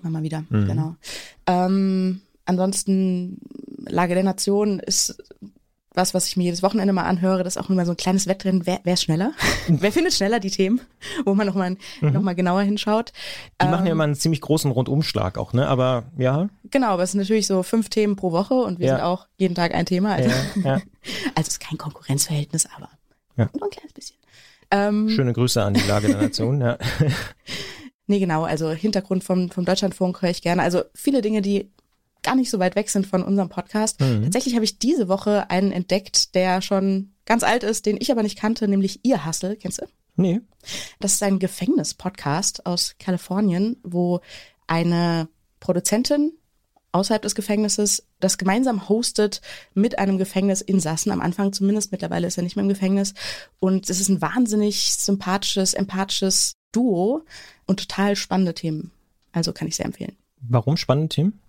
Immer 0.02 0.10
mal 0.10 0.22
wieder, 0.24 0.44
Mhm. 0.48 0.66
genau. 0.66 0.96
Ähm, 1.46 2.22
ansonsten, 2.50 3.38
Lage 3.88 4.14
der 4.14 4.24
Nation 4.24 4.78
ist 4.80 5.16
was, 5.92 6.14
was 6.14 6.28
ich 6.28 6.36
mir 6.36 6.44
jedes 6.44 6.62
Wochenende 6.62 6.92
mal 6.92 7.02
anhöre. 7.02 7.42
Das 7.42 7.56
ist 7.56 7.62
auch 7.62 7.68
immer 7.68 7.84
so 7.84 7.92
ein 7.92 7.96
kleines 7.96 8.28
Wettrennen. 8.28 8.64
Wer, 8.64 8.78
wer 8.84 8.94
ist 8.94 9.02
schneller? 9.02 9.32
wer 9.68 9.90
findet 9.90 10.12
schneller 10.12 10.38
die 10.38 10.50
Themen, 10.50 10.80
wo 11.24 11.34
man 11.34 11.46
nochmal 11.48 11.76
noch 12.00 12.22
mal 12.22 12.34
genauer 12.34 12.62
hinschaut? 12.62 13.12
Die 13.60 13.66
machen 13.66 13.86
ja 13.86 13.90
Ähm, 13.90 13.96
immer 13.96 14.04
einen 14.04 14.14
ziemlich 14.14 14.40
großen 14.40 14.70
Rundumschlag 14.70 15.36
auch, 15.36 15.52
ne? 15.52 15.66
Aber 15.66 16.04
ja, 16.16 16.48
Genau, 16.70 16.88
aber 16.90 17.02
es 17.02 17.10
sind 17.12 17.20
natürlich 17.20 17.48
so 17.48 17.64
fünf 17.64 17.88
Themen 17.88 18.14
pro 18.14 18.30
Woche 18.30 18.54
und 18.54 18.78
wir 18.78 18.86
Ja. 18.86 18.96
sind 18.96 19.04
auch 19.04 19.26
jeden 19.36 19.56
Tag 19.56 19.74
ein 19.74 19.84
Thema. 19.86 20.14
Also, 20.14 20.30
ja, 20.30 20.44
ja. 20.64 20.74
also 21.34 21.40
es 21.40 21.48
ist 21.48 21.60
kein 21.60 21.76
Konkurrenzverhältnis, 21.78 22.68
aber 22.76 22.88
Ja. 23.36 23.48
nur 23.58 23.64
ein 23.64 23.70
kleines 23.70 23.92
bisschen. 23.92 24.16
Ähm, 24.70 25.08
schöne 25.08 25.32
Grüße 25.32 25.60
an 25.60 25.74
die 25.74 25.80
Lage 25.88 26.06
der 26.08 26.18
Nation. 26.18 26.60
Ja. 26.60 26.78
Nee, 28.06 28.18
genau, 28.18 28.42
also 28.42 28.70
Hintergrund 28.70 29.22
vom, 29.22 29.50
vom 29.52 29.64
Deutschlandfunk 29.64 30.20
höre 30.20 30.30
ich 30.30 30.42
gerne. 30.42 30.62
Also 30.62 30.82
viele 30.96 31.22
Dinge, 31.22 31.42
die 31.42 31.70
gar 32.22 32.36
nicht 32.36 32.50
so 32.50 32.58
weit 32.58 32.76
weg 32.76 32.90
sind 32.90 33.06
von 33.06 33.22
unserem 33.22 33.48
Podcast. 33.48 34.00
Mhm. 34.00 34.24
Tatsächlich 34.24 34.54
habe 34.54 34.64
ich 34.64 34.78
diese 34.78 35.08
Woche 35.08 35.50
einen 35.50 35.72
entdeckt, 35.72 36.34
der 36.34 36.62
schon 36.62 37.12
ganz 37.24 37.42
alt 37.42 37.62
ist, 37.62 37.86
den 37.86 37.96
ich 38.00 38.10
aber 38.10 38.22
nicht 38.22 38.38
kannte, 38.38 38.68
nämlich 38.68 39.00
Ihr 39.04 39.26
Hustle. 39.26 39.56
Kennst 39.56 39.80
du? 39.80 39.86
Nee. 40.16 40.40
Das 40.98 41.14
ist 41.14 41.22
ein 41.22 41.38
Gefängnis-Podcast 41.38 42.66
aus 42.66 42.96
Kalifornien, 42.98 43.76
wo 43.82 44.20
eine 44.66 45.28
Produzentin 45.60 46.32
außerhalb 46.92 47.22
des 47.22 47.34
Gefängnisses 47.34 48.06
das 48.18 48.36
gemeinsam 48.36 48.88
hostet 48.88 49.40
mit 49.74 49.98
einem 49.98 50.18
Gefängnisinsassen. 50.18 51.12
Am 51.12 51.20
Anfang 51.20 51.52
zumindest, 51.52 51.92
mittlerweile 51.92 52.26
ist 52.26 52.36
er 52.36 52.42
nicht 52.42 52.56
mehr 52.56 52.64
im 52.64 52.68
Gefängnis. 52.68 53.14
Und 53.60 53.88
es 53.88 54.00
ist 54.00 54.08
ein 54.08 54.20
wahnsinnig 54.20 54.92
sympathisches, 54.92 55.74
empathisches 55.74 56.56
Duo 56.72 57.22
und 57.66 57.80
total 57.80 58.16
spannende 58.16 58.54
Themen. 58.54 58.90
Also 59.32 59.52
kann 59.52 59.68
ich 59.68 59.76
sehr 59.76 59.86
empfehlen. 59.86 60.16
Warum 60.40 60.76
spannende 60.76 61.08
Themen? 61.08 61.39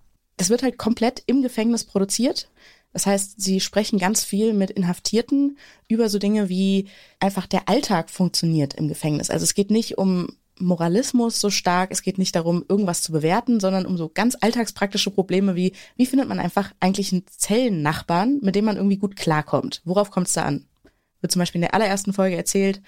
Das 0.42 0.50
wird 0.50 0.64
halt 0.64 0.76
komplett 0.76 1.22
im 1.26 1.40
Gefängnis 1.40 1.84
produziert. 1.84 2.50
Das 2.92 3.06
heißt, 3.06 3.40
sie 3.40 3.60
sprechen 3.60 4.00
ganz 4.00 4.24
viel 4.24 4.54
mit 4.54 4.72
Inhaftierten 4.72 5.56
über 5.86 6.08
so 6.08 6.18
Dinge 6.18 6.48
wie 6.48 6.88
einfach 7.20 7.46
der 7.46 7.68
Alltag 7.68 8.10
funktioniert 8.10 8.74
im 8.74 8.88
Gefängnis. 8.88 9.30
Also 9.30 9.44
es 9.44 9.54
geht 9.54 9.70
nicht 9.70 9.98
um 9.98 10.30
Moralismus 10.58 11.40
so 11.40 11.48
stark, 11.48 11.92
es 11.92 12.02
geht 12.02 12.18
nicht 12.18 12.34
darum, 12.34 12.64
irgendwas 12.68 13.02
zu 13.02 13.12
bewerten, 13.12 13.60
sondern 13.60 13.86
um 13.86 13.96
so 13.96 14.10
ganz 14.12 14.36
alltagspraktische 14.40 15.12
Probleme 15.12 15.54
wie, 15.54 15.74
wie 15.94 16.06
findet 16.06 16.28
man 16.28 16.40
einfach 16.40 16.72
eigentlich 16.80 17.12
einen 17.12 17.24
Zellennachbarn, 17.28 18.40
mit 18.42 18.56
dem 18.56 18.64
man 18.64 18.78
irgendwie 18.78 18.98
gut 18.98 19.14
klarkommt? 19.14 19.80
Worauf 19.84 20.10
kommt 20.10 20.26
es 20.26 20.32
da 20.32 20.42
an? 20.42 20.66
Wird 21.20 21.30
zum 21.30 21.38
Beispiel 21.38 21.60
in 21.60 21.68
der 21.68 21.74
allerersten 21.74 22.12
Folge 22.12 22.34
erzählt, 22.34 22.82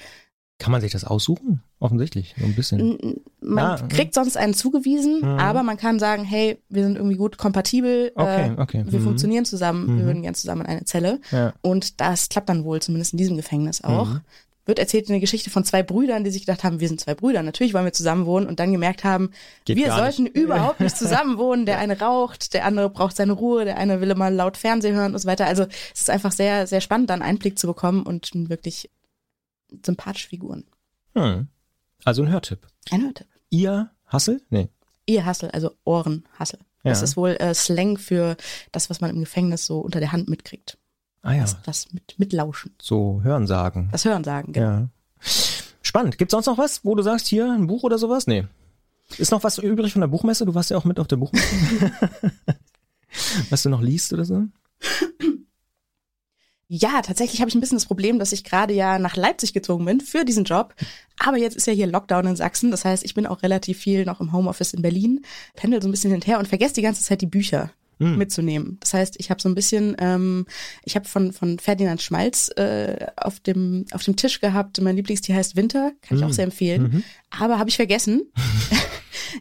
Kann 0.59 0.71
man 0.71 0.81
sich 0.81 0.93
das 0.93 1.05
aussuchen? 1.05 1.63
Offensichtlich, 1.81 2.35
so 2.39 2.45
ein 2.47 2.55
bisschen. 2.55 3.21
Man 3.41 3.65
Ah, 3.65 3.87
kriegt 3.89 4.15
sonst 4.15 4.37
einen 4.37 4.55
zugewiesen, 4.55 5.19
Mhm. 5.21 5.39
aber 5.39 5.63
man 5.63 5.77
kann 5.77 5.99
sagen, 5.99 6.23
hey, 6.25 6.59
wir 6.69 6.85
sind 6.85 6.97
irgendwie 6.97 7.17
gut 7.17 7.37
kompatibel, 7.39 8.13
Okay, 8.15 8.53
äh, 8.57 8.61
okay. 8.61 8.85
wir 8.87 9.01
Mhm. 9.01 9.05
funktionieren 9.05 9.45
zusammen, 9.45 9.89
wir 9.89 10.03
Mhm. 10.03 10.07
würden 10.07 10.23
gern 10.23 10.35
zusammen 10.35 10.63
in 10.63 10.67
eine 10.69 10.85
Zelle. 10.85 11.21
Ja. 11.33 11.53
Und 11.61 12.01
das 12.01 12.29
klappt 12.29 12.49
dann 12.49 12.65
wohl, 12.65 12.81
zumindest 12.81 13.13
in 13.13 13.19
diesem 13.19 13.37
Gefängnis 13.37 13.83
auch. 13.83 14.09
Mhm. 14.11 14.21
Wird 14.67 14.79
erzählt 14.79 15.11
eine 15.11 15.21
Geschichte 15.21 15.51
von 15.51 15.65
zwei 15.65 15.83
Brüdern, 15.83 16.25
die 16.25 16.31
sich 16.31 16.47
gedacht 16.47 16.65
haben, 16.65 16.81
wir 16.81 16.89
sind 16.89 16.99
zwei 17.01 17.15
Brüder, 17.15 17.43
natürlich 17.43 17.75
wollen 17.75 17.85
wir 17.85 17.93
zusammen 17.93 18.25
wohnen 18.25 18.47
und 18.47 18.61
dann 18.61 18.73
gemerkt 18.73 19.05
haben, 19.05 19.31
Geht 19.67 19.77
wir 19.77 19.93
sollten 19.93 20.23
nicht. 20.23 20.37
überhaupt 20.37 20.81
nicht 20.81 20.97
zusammen 20.97 21.37
wohnen. 21.37 21.67
Der 21.67 21.79
eine 21.79 21.99
raucht, 22.01 22.55
der 22.55 22.65
andere 22.65 22.89
braucht 22.89 23.17
seine 23.17 23.33
Ruhe, 23.33 23.67
der 23.67 23.77
eine 23.77 24.01
will 24.01 24.11
immer 24.11 24.31
laut 24.31 24.57
Fernsehen 24.57 24.95
hören 24.95 25.13
und 25.13 25.19
so 25.21 25.29
weiter. 25.29 25.45
Also 25.47 25.65
es 25.93 26.03
ist 26.03 26.11
einfach 26.11 26.33
sehr, 26.33 26.67
sehr 26.67 26.81
spannend, 26.81 27.11
da 27.11 27.15
einen 27.15 27.23
Einblick 27.23 27.59
zu 27.59 27.67
bekommen 27.67 28.05
und 28.05 28.31
wirklich 28.49 28.89
sympathische 29.85 30.29
Figuren. 30.29 30.65
Hm. 31.15 31.49
Also 32.05 32.23
ein 32.23 32.31
Hörtipp. 32.31 32.67
Ein 32.91 33.03
Hörtipp. 33.05 33.27
Ihr 33.51 33.91
Hassel? 34.07 34.43
Nee. 34.51 34.69
Ihr 35.07 35.25
Hassel, 35.25 35.51
also 35.51 35.73
Ohrenhassel. 35.85 36.59
Das 36.83 36.99
Ja. 37.01 37.05
ist 37.05 37.17
wohl 37.17 37.31
äh, 37.41 37.55
Slang 37.55 37.97
für 37.99 38.37
das, 38.73 38.91
was 38.91 39.01
man 39.01 39.11
im 39.11 39.21
Gefängnis 39.21 39.65
so 39.67 39.81
unter 39.81 40.01
der 40.01 40.13
Hand 40.13 40.29
mitkriegt. 40.29 40.77
Ah 41.23 41.33
ja, 41.33 41.41
Das, 41.43 41.63
das 41.63 41.93
mit, 41.93 42.19
mitlauschen. 42.19 42.75
so 42.81 43.21
Hörensagen. 43.23 43.89
Das 43.93 44.05
Hörensagen, 44.05 44.53
genau. 44.53 44.67
Ja. 44.71 44.89
Spannend. 45.81 46.19
Gibt's 46.19 46.33
sonst 46.33 46.47
noch 46.47 46.59
was, 46.59 46.85
wo 46.85 46.95
du 46.95 47.03
sagst, 47.03 47.27
hier 47.29 47.51
ein 47.51 47.67
Buch 47.67 47.83
oder 47.85 47.99
sowas? 47.99 48.27
Nee. 48.27 48.47
Ist 49.17 49.31
noch 49.33 49.45
was 49.45 49.59
übrig 49.59 49.93
von 49.93 50.01
der 50.01 50.09
Buchmesse? 50.09 50.45
Du 50.45 50.55
warst 50.55 50.71
ja 50.71 50.77
auch 50.77 50.85
mit 50.85 50.99
auf 51.01 51.07
der 51.07 51.17
Buchmesse. 51.17 51.47
was 53.51 53.63
du 53.63 53.69
noch 53.71 53.81
liest 53.81 54.13
oder 54.13 54.25
so? 54.25 54.45
Ja, 56.77 57.03
tatsächlich 57.03 57.41
habe 57.41 57.49
ich 57.49 57.55
ein 57.55 57.61
bisschen 57.61 57.77
das 57.77 57.87
Problem, 57.87 58.19
dass 58.19 58.33
ich 58.33 58.43
gerade 58.43 58.75
ja 58.75 58.99
nach 58.99 59.15
Leipzig 59.15 59.53
gezogen 59.53 59.85
bin 59.85 60.01
für 60.01 60.25
diesen 60.25 60.43
Job. 60.43 60.75
Aber 61.21 61.37
jetzt 61.37 61.57
ist 61.57 61.69
ja 61.69 61.73
hier 61.73 61.87
Lockdown 61.87 62.27
in 62.27 62.35
Sachsen. 62.35 62.73
Das 62.73 62.85
heißt, 62.85 63.05
ich 63.05 63.15
bin 63.15 63.29
auch 63.29 63.45
relativ 63.45 63.79
viel 63.79 64.05
noch 64.05 64.21
im 64.21 64.33
Homeoffice 64.33 64.75
in 64.75 64.83
Berlin, 64.83 65.25
pendel 65.55 65.81
so 65.81 65.87
ein 65.87 65.93
bisschen 65.93 66.11
hinterher 66.11 66.41
und 66.41 66.49
vergesse 66.49 66.75
die 66.75 66.83
ganze 66.83 67.05
Zeit 67.05 67.21
die 67.21 67.27
Bücher 67.27 67.71
mhm. 68.01 68.19
mitzunehmen. 68.19 68.79
Das 68.81 68.93
heißt, 68.93 69.15
ich 69.19 69.31
habe 69.31 69.41
so 69.41 69.49
ein 69.49 69.55
bisschen, 69.55 69.95
ähm, 70.01 70.47
ich 70.85 70.97
habe 70.97 71.07
von 71.07 71.33
von 71.33 71.61
Ferdinand 71.61 72.03
Schmalz 72.03 72.51
äh, 72.57 73.07
auf 73.17 73.39
dem 73.39 73.85
auf 73.93 74.03
dem 74.03 74.17
Tisch 74.17 74.41
gehabt. 74.41 74.81
Mein 74.81 74.97
Lieblingstier 74.97 75.37
heißt 75.37 75.55
Winter, 75.55 75.93
kann 76.03 76.19
ich 76.19 76.25
auch 76.25 76.33
sehr 76.33 76.45
empfehlen. 76.45 76.83
Mhm. 76.83 77.05
Aber 77.31 77.61
habe 77.61 77.71
ich 77.71 77.77
vergessen. 77.77 78.23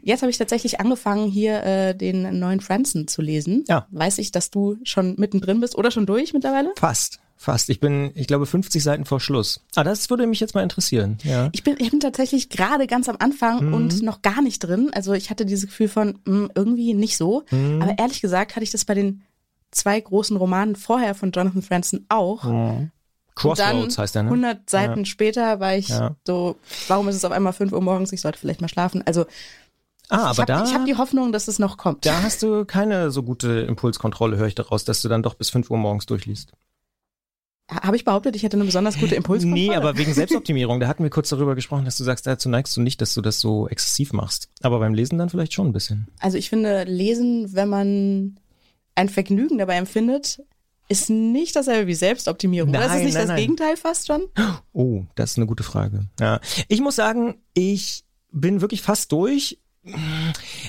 Jetzt 0.03 0.21
habe 0.21 0.29
ich 0.29 0.37
tatsächlich 0.37 0.79
angefangen, 0.79 1.31
hier 1.31 1.63
äh, 1.63 1.95
den 1.95 2.37
neuen 2.37 2.61
Franzen 2.61 3.07
zu 3.07 3.23
lesen. 3.23 3.63
Ja. 3.67 3.87
Weiß 3.89 4.19
ich, 4.19 4.31
dass 4.31 4.51
du 4.51 4.77
schon 4.83 5.15
mittendrin 5.17 5.59
bist 5.61 5.75
oder 5.75 5.89
schon 5.89 6.05
durch 6.05 6.33
mittlerweile? 6.33 6.73
Fast. 6.77 7.22
Fast. 7.35 7.69
Ich 7.69 7.79
bin, 7.79 8.11
ich 8.15 8.27
glaube, 8.27 8.45
50 8.45 8.81
Seiten 8.81 9.05
vor 9.05 9.19
Schluss. 9.19 9.61
Ah, 9.75 9.83
das 9.83 10.09
würde 10.09 10.27
mich 10.27 10.39
jetzt 10.39 10.55
mal 10.55 10.63
interessieren. 10.63 11.17
Ja. 11.23 11.49
Ich 11.51 11.63
bin, 11.63 11.75
ich 11.79 11.91
bin 11.91 11.99
tatsächlich 11.99 12.49
gerade 12.49 12.87
ganz 12.87 13.09
am 13.09 13.17
Anfang 13.19 13.67
mhm. 13.67 13.73
und 13.73 14.01
noch 14.01 14.21
gar 14.21 14.41
nicht 14.41 14.59
drin. 14.59 14.91
Also 14.93 15.13
ich 15.13 15.29
hatte 15.29 15.45
dieses 15.45 15.67
Gefühl 15.67 15.89
von 15.89 16.19
mh, 16.25 16.25
hm, 16.25 16.51
irgendwie 16.55 16.93
nicht 16.93 17.17
so. 17.17 17.43
Mhm. 17.51 17.81
Aber 17.81 17.97
ehrlich 17.97 18.21
gesagt 18.21 18.55
hatte 18.55 18.63
ich 18.63 18.71
das 18.71 18.85
bei 18.85 18.93
den 18.93 19.23
zwei 19.71 19.99
großen 19.99 20.37
Romanen 20.37 20.75
vorher 20.75 21.15
von 21.15 21.31
Jonathan 21.31 21.61
Franzen 21.61 22.05
auch. 22.09 22.43
Mhm. 22.45 22.91
Crossroads 23.35 23.97
heißt 23.97 24.15
der, 24.15 24.23
ne? 24.23 24.29
100 24.29 24.69
Seiten 24.69 24.99
ja. 24.99 25.05
später 25.05 25.59
war 25.59 25.75
ich 25.75 25.89
ja. 25.89 26.15
so, 26.25 26.55
warum 26.87 27.07
ist 27.07 27.15
es 27.15 27.25
auf 27.25 27.31
einmal 27.31 27.51
5 27.53 27.73
Uhr 27.73 27.81
morgens? 27.81 28.13
Ich 28.13 28.21
sollte 28.21 28.37
vielleicht 28.37 28.61
mal 28.61 28.69
schlafen. 28.69 29.03
Also 29.05 29.25
Ah, 30.09 30.29
aber 30.29 30.41
hab, 30.41 30.47
da. 30.47 30.63
Ich 30.63 30.73
habe 30.73 30.85
die 30.85 30.95
Hoffnung, 30.95 31.31
dass 31.31 31.47
es 31.47 31.59
noch 31.59 31.77
kommt. 31.77 32.05
Da 32.05 32.21
hast 32.21 32.43
du 32.43 32.65
keine 32.65 33.09
so 33.09 33.23
gute 33.23 33.61
Impulskontrolle, 33.61 34.37
höre 34.37 34.47
ich 34.47 34.55
daraus, 34.55 34.83
dass 34.83 35.01
du 35.01 35.09
dann 35.09 35.23
doch 35.23 35.33
bis 35.33 35.49
5 35.49 35.71
Uhr 35.71 35.77
morgens 35.77 36.05
durchliest. 36.05 36.51
Habe 37.69 37.95
ich 37.95 38.03
behauptet, 38.03 38.35
ich 38.35 38.43
hätte 38.43 38.57
eine 38.57 38.65
besonders 38.65 38.99
gute 38.99 39.15
Impulskontrolle? 39.15 39.67
Nee, 39.69 39.75
aber 39.75 39.97
wegen 39.97 40.13
Selbstoptimierung. 40.13 40.79
Da 40.81 40.87
hatten 40.87 41.03
wir 41.03 41.09
kurz 41.09 41.29
darüber 41.29 41.55
gesprochen, 41.55 41.85
dass 41.85 41.97
du 41.97 42.03
sagst, 42.03 42.27
dazu 42.27 42.49
neigst 42.49 42.75
du 42.75 42.81
nicht, 42.81 42.99
dass 43.01 43.13
du 43.13 43.21
das 43.21 43.39
so 43.39 43.69
exzessiv 43.69 44.11
machst. 44.11 44.49
Aber 44.61 44.79
beim 44.79 44.93
Lesen 44.93 45.17
dann 45.17 45.29
vielleicht 45.29 45.53
schon 45.53 45.67
ein 45.67 45.73
bisschen. 45.73 46.07
Also 46.19 46.37
ich 46.37 46.49
finde, 46.49 46.83
Lesen, 46.83 47.53
wenn 47.53 47.69
man 47.69 48.39
ein 48.95 49.07
Vergnügen 49.09 49.57
dabei 49.57 49.75
empfindet, 49.75 50.43
ist 50.89 51.09
nicht 51.09 51.55
dasselbe 51.55 51.87
wie 51.87 51.95
Selbstoptimierung. 51.95 52.71
Nein, 52.71 52.81
das 52.81 52.95
ist 52.97 53.03
nicht 53.03 53.13
nein, 53.13 53.21
das 53.21 53.27
nein. 53.29 53.37
Gegenteil 53.39 53.77
fast 53.77 54.07
schon? 54.07 54.23
Oh, 54.73 55.03
das 55.15 55.31
ist 55.31 55.37
eine 55.37 55.47
gute 55.47 55.63
Frage. 55.63 56.07
Ja. 56.19 56.41
Ich 56.67 56.81
muss 56.81 56.97
sagen, 56.97 57.35
ich 57.53 58.03
bin 58.31 58.59
wirklich 58.61 58.81
fast 58.81 59.11
durch. 59.11 59.59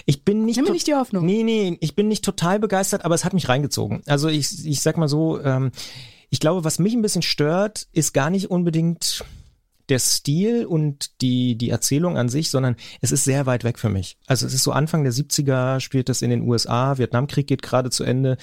Ich 0.06 0.24
bin 0.24 0.44
nicht. 0.44 0.56
Nimm 0.56 0.66
mir 0.66 0.72
nicht 0.72 0.86
die 0.86 0.94
Hoffnung. 0.94 1.24
Nee, 1.26 1.42
nee, 1.42 1.76
ich 1.80 1.94
bin 1.94 2.08
nicht 2.08 2.24
total 2.24 2.58
begeistert, 2.58 3.04
aber 3.04 3.14
es 3.14 3.24
hat 3.24 3.32
mich 3.32 3.48
reingezogen. 3.48 4.02
Also 4.06 4.28
ich, 4.28 4.66
ich 4.66 4.80
sag 4.80 4.96
mal 4.96 5.08
so, 5.08 5.40
ähm, 5.40 5.72
ich 6.34 6.40
glaube, 6.40 6.64
was 6.64 6.80
mich 6.80 6.94
ein 6.94 7.00
bisschen 7.00 7.22
stört, 7.22 7.86
ist 7.92 8.12
gar 8.12 8.28
nicht 8.28 8.50
unbedingt 8.50 9.24
der 9.88 10.00
Stil 10.00 10.66
und 10.66 11.20
die, 11.20 11.54
die 11.54 11.70
Erzählung 11.70 12.18
an 12.18 12.28
sich, 12.28 12.50
sondern 12.50 12.74
es 13.00 13.12
ist 13.12 13.22
sehr 13.22 13.46
weit 13.46 13.62
weg 13.62 13.78
für 13.78 13.88
mich. 13.88 14.16
Also 14.26 14.44
es 14.44 14.52
ist 14.52 14.64
so 14.64 14.72
Anfang 14.72 15.04
der 15.04 15.12
70er, 15.12 15.78
spielt 15.78 16.08
das 16.08 16.22
in 16.22 16.30
den 16.30 16.42
USA, 16.42 16.98
Vietnamkrieg 16.98 17.46
geht 17.46 17.62
gerade 17.62 17.88
zu 17.88 18.02
Ende 18.02 18.36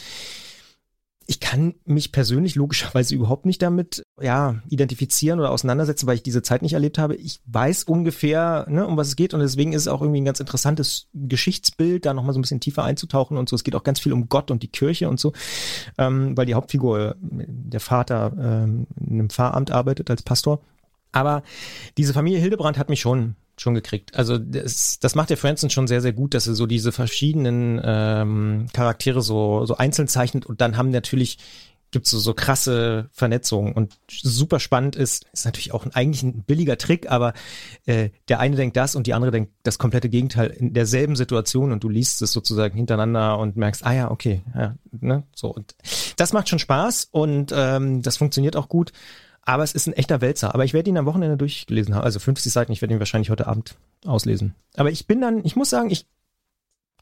ich 1.32 1.40
kann 1.40 1.76
mich 1.86 2.12
persönlich 2.12 2.56
logischerweise 2.56 3.16
überhaupt 3.16 3.46
nicht 3.46 3.62
damit 3.62 4.04
ja 4.20 4.62
identifizieren 4.68 5.40
oder 5.40 5.52
auseinandersetzen, 5.52 6.06
weil 6.06 6.16
ich 6.16 6.24
diese 6.24 6.42
Zeit 6.42 6.62
nicht 6.62 6.74
erlebt 6.74 6.98
habe. 6.98 7.16
Ich 7.16 7.40
weiß 7.46 7.86
ungefähr, 7.86 8.66
ne, 8.68 8.86
um 8.86 8.98
was 8.98 9.08
es 9.08 9.16
geht 9.16 9.34
und 9.34 9.40
deswegen 9.40 9.72
ist 9.72 9.84
es 9.84 9.88
auch 9.88 10.02
irgendwie 10.02 10.20
ein 10.20 10.26
ganz 10.26 10.42
interessantes 10.42 11.08
Geschichtsbild, 11.14 12.06
da 12.06 12.14
nochmal 12.14 12.34
so 12.34 12.40
ein 12.40 12.42
bisschen 12.42 12.60
tiefer 12.60 12.84
einzutauchen 12.84 13.38
und 13.38 13.48
so. 13.48 13.56
Es 13.56 13.64
geht 13.64 13.76
auch 13.76 13.84
ganz 13.84 14.02
viel 14.02 14.12
um 14.12 14.28
Gott 14.28 14.52
und 14.52 14.62
die 14.62 14.68
Kirche 14.68 15.08
und 15.08 15.22
so, 15.22 15.32
ähm, 15.98 16.36
weil 16.36 16.48
die 16.48 16.54
Hauptfigur, 16.54 17.16
der 17.22 17.80
Vater, 17.80 18.34
ähm, 18.38 18.88
in 19.00 19.14
einem 19.14 19.30
Pfarramt 19.30 19.72
arbeitet 19.72 20.10
als 20.10 20.24
Pastor. 20.24 20.60
Aber 21.14 21.44
diese 21.98 22.12
Familie 22.12 22.40
Hildebrand 22.40 22.78
hat 22.78 22.90
mich 22.90 23.00
schon 23.00 23.38
schon 23.62 23.76
gekriegt. 23.76 24.16
Also 24.16 24.38
das, 24.38 25.00
das 25.00 25.16
macht 25.16 25.30
der 25.30 25.38
Franson 25.38 25.70
schon 25.70 25.88
sehr, 25.88 26.02
sehr 26.02 26.14
gut, 26.14 26.34
dass 26.34 26.48
er 26.48 26.56
so 26.56 26.66
diese 26.66 26.92
verschiedenen 26.92 27.80
ähm, 27.84 28.68
Charaktere 28.74 29.22
so, 29.22 29.66
so 29.66 29.78
einzeln 29.78 30.08
zeichnet 30.08 30.46
und 30.46 30.62
dann 30.62 30.78
haben 30.78 30.90
natürlich 30.90 31.38
gibt 31.92 32.08
so, 32.08 32.20
so 32.20 32.34
krasse 32.34 33.10
Vernetzungen 33.12 33.74
und 33.74 33.98
super 34.10 34.60
spannend 34.60 34.96
ist, 34.96 35.26
ist 35.34 35.46
natürlich 35.46 35.74
auch 35.74 35.86
ein, 35.86 35.94
eigentlich 35.94 36.24
ein 36.24 36.44
billiger 36.44 36.78
Trick, 36.78 37.12
aber 37.12 37.34
äh, 37.86 38.10
der 38.30 38.40
eine 38.40 38.56
denkt 38.56 38.78
das 38.78 38.96
und 38.96 39.08
die 39.08 39.14
andere 39.14 39.32
denkt 39.32 39.52
das 39.64 39.78
komplette 39.78 40.10
Gegenteil 40.10 40.50
in 40.52 40.74
derselben 40.74 41.16
Situation 41.16 41.72
und 41.72 41.84
du 41.84 41.90
liest 41.90 42.22
es 42.22 42.32
sozusagen 42.32 42.76
hintereinander 42.76 43.38
und 43.38 43.58
merkst, 43.58 43.86
ah 43.86 43.94
ja, 43.94 44.10
okay, 44.10 44.42
ja, 44.56 44.76
ne, 44.92 45.24
so 45.36 45.50
und 45.50 45.76
das 46.16 46.34
macht 46.34 46.48
schon 46.48 46.60
Spaß 46.60 47.10
und 47.12 47.54
ähm, 47.54 48.02
das 48.02 48.18
funktioniert 48.18 48.56
auch 48.56 48.70
gut. 48.70 48.94
Aber 49.44 49.64
es 49.64 49.74
ist 49.74 49.88
ein 49.88 49.94
echter 49.94 50.22
Wälzer. 50.22 50.54
Aber 50.54 50.66
ich 50.66 50.74
werde 50.74 50.90
ihn 50.90 50.98
am 50.98 51.06
Wochenende 51.06 51.38
durchgelesen 51.38 51.96
haben. 51.96 52.04
Also 52.04 52.20
50 52.20 52.52
Seiten, 52.52 52.72
ich 52.72 52.82
werde 52.82 52.94
ihn 52.94 53.00
wahrscheinlich 53.00 53.30
heute 53.30 53.48
Abend 53.48 53.76
auslesen. 54.06 54.56
Aber 54.76 54.92
ich 54.92 55.08
bin 55.08 55.22
dann, 55.22 55.44
ich 55.44 55.56
muss 55.56 55.70
sagen, 55.70 55.90
ich, 55.90 56.06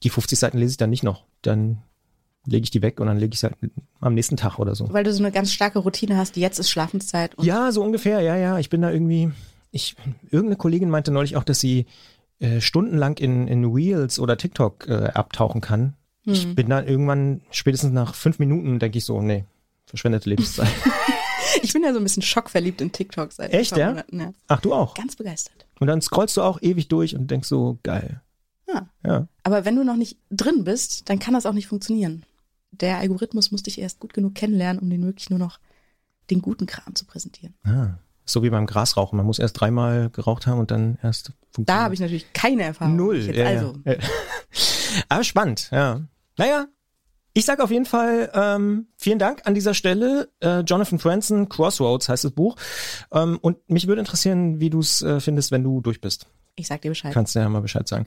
die 0.03 0.09
50 0.09 0.39
Seiten 0.39 0.57
lese 0.57 0.71
ich 0.71 0.77
dann 0.77 0.89
nicht 0.89 1.03
noch. 1.03 1.25
Dann 1.41 1.81
lege 2.45 2.63
ich 2.63 2.71
die 2.71 2.81
weg 2.81 2.99
und 2.99 3.07
dann 3.07 3.17
lege 3.17 3.33
ich 3.33 3.39
sie 3.39 3.47
halt 3.47 3.57
am 3.99 4.13
nächsten 4.13 4.37
Tag 4.37 4.59
oder 4.59 4.75
so. 4.75 4.91
Weil 4.91 5.03
du 5.03 5.13
so 5.13 5.21
eine 5.21 5.31
ganz 5.31 5.51
starke 5.51 5.79
Routine 5.79 6.17
hast, 6.17 6.37
jetzt 6.37 6.59
ist 6.59 6.69
Schlafenszeit. 6.69 7.35
ja, 7.41 7.71
so 7.71 7.83
ungefähr, 7.83 8.21
ja, 8.21 8.37
ja. 8.37 8.59
Ich 8.59 8.69
bin 8.69 8.81
da 8.81 8.91
irgendwie, 8.91 9.31
ich, 9.71 9.95
irgendeine 10.23 10.55
Kollegin 10.55 10.89
meinte 10.89 11.11
neulich 11.11 11.35
auch, 11.35 11.43
dass 11.43 11.59
sie 11.59 11.85
äh, 12.39 12.61
stundenlang 12.61 13.17
in, 13.17 13.47
in 13.47 13.65
Reels 13.65 14.19
oder 14.19 14.37
TikTok 14.37 14.87
äh, 14.87 15.09
abtauchen 15.13 15.59
kann. 15.59 15.95
Hm. 16.23 16.33
Ich 16.33 16.55
bin 16.55 16.69
dann 16.69 16.87
irgendwann, 16.87 17.41
spätestens 17.51 17.91
nach 17.91 18.15
fünf 18.15 18.39
Minuten, 18.39 18.79
denke 18.79 18.97
ich 18.97 19.05
so, 19.05 19.21
nee, 19.21 19.43
verschwendete 19.85 20.29
Lebenszeit. 20.29 20.69
Ich 21.61 21.73
bin 21.73 21.83
ja 21.83 21.91
so 21.93 21.99
ein 21.99 22.03
bisschen 22.03 22.23
schockverliebt 22.23 22.81
in 22.81 22.91
TikTok 22.91 23.31
seit 23.31 23.53
Echt, 23.53 23.75
ja? 23.75 23.89
Monaten. 23.89 24.19
Ja. 24.19 24.33
Ach, 24.47 24.61
du 24.61 24.73
auch? 24.73 24.93
Ganz 24.93 25.15
begeistert. 25.15 25.65
Und 25.79 25.87
dann 25.87 26.01
scrollst 26.01 26.37
du 26.37 26.41
auch 26.41 26.61
ewig 26.61 26.87
durch 26.87 27.15
und 27.15 27.31
denkst 27.31 27.47
so, 27.47 27.79
geil. 27.83 28.21
Ja. 28.67 28.89
ja. 29.05 29.27
Aber 29.43 29.65
wenn 29.65 29.75
du 29.75 29.83
noch 29.83 29.95
nicht 29.95 30.17
drin 30.29 30.63
bist, 30.63 31.09
dann 31.09 31.19
kann 31.19 31.33
das 31.33 31.45
auch 31.45 31.53
nicht 31.53 31.67
funktionieren. 31.67 32.23
Der 32.71 32.97
Algorithmus 32.97 33.51
muss 33.51 33.63
dich 33.63 33.79
erst 33.79 33.99
gut 33.99 34.13
genug 34.13 34.35
kennenlernen, 34.35 34.81
um 34.81 34.89
den 34.89 35.03
wirklich 35.03 35.29
nur 35.29 35.39
noch 35.39 35.59
den 36.29 36.41
guten 36.41 36.65
Kram 36.65 36.95
zu 36.95 37.05
präsentieren. 37.05 37.55
Ah. 37.63 37.97
So 38.25 38.43
wie 38.43 38.51
beim 38.51 38.67
Grasrauchen. 38.67 39.17
Man 39.17 39.25
muss 39.25 39.39
erst 39.39 39.59
dreimal 39.59 40.11
geraucht 40.11 40.45
haben 40.45 40.59
und 40.59 40.69
dann 40.69 40.99
erst 41.01 41.31
funktionieren. 41.51 41.65
Da 41.65 41.83
habe 41.83 41.95
ich 41.95 41.99
natürlich 41.99 42.31
keine 42.31 42.63
Erfahrung. 42.63 42.95
Null. 42.95 43.21
Jetzt, 43.21 43.39
also. 43.39 43.73
Ja. 43.85 43.95
Aber 45.09 45.23
spannend, 45.23 45.69
ja. 45.71 46.01
Naja, 46.37 46.67
ich 47.33 47.45
sage 47.45 47.63
auf 47.63 47.71
jeden 47.71 47.85
Fall 47.85 48.31
ähm, 48.33 48.87
vielen 48.97 49.19
Dank 49.19 49.41
an 49.45 49.53
dieser 49.53 49.73
Stelle. 49.73 50.29
Äh, 50.39 50.61
Jonathan 50.61 50.99
Franzen, 50.99 51.49
Crossroads 51.49 52.09
heißt 52.09 52.23
das 52.23 52.31
Buch. 52.31 52.55
Ähm, 53.11 53.37
und 53.41 53.57
mich 53.69 53.87
würde 53.87 53.99
interessieren, 53.99 54.59
wie 54.59 54.69
du 54.69 54.79
es 54.79 55.01
äh, 55.01 55.19
findest, 55.19 55.51
wenn 55.51 55.63
du 55.63 55.81
durch 55.81 56.01
bist. 56.01 56.27
Ich 56.55 56.67
sag 56.67 56.81
dir 56.81 56.89
Bescheid. 56.89 57.13
Kannst 57.13 57.35
du 57.35 57.39
ja 57.39 57.49
mal 57.49 57.61
Bescheid 57.61 57.87
sagen. 57.87 58.05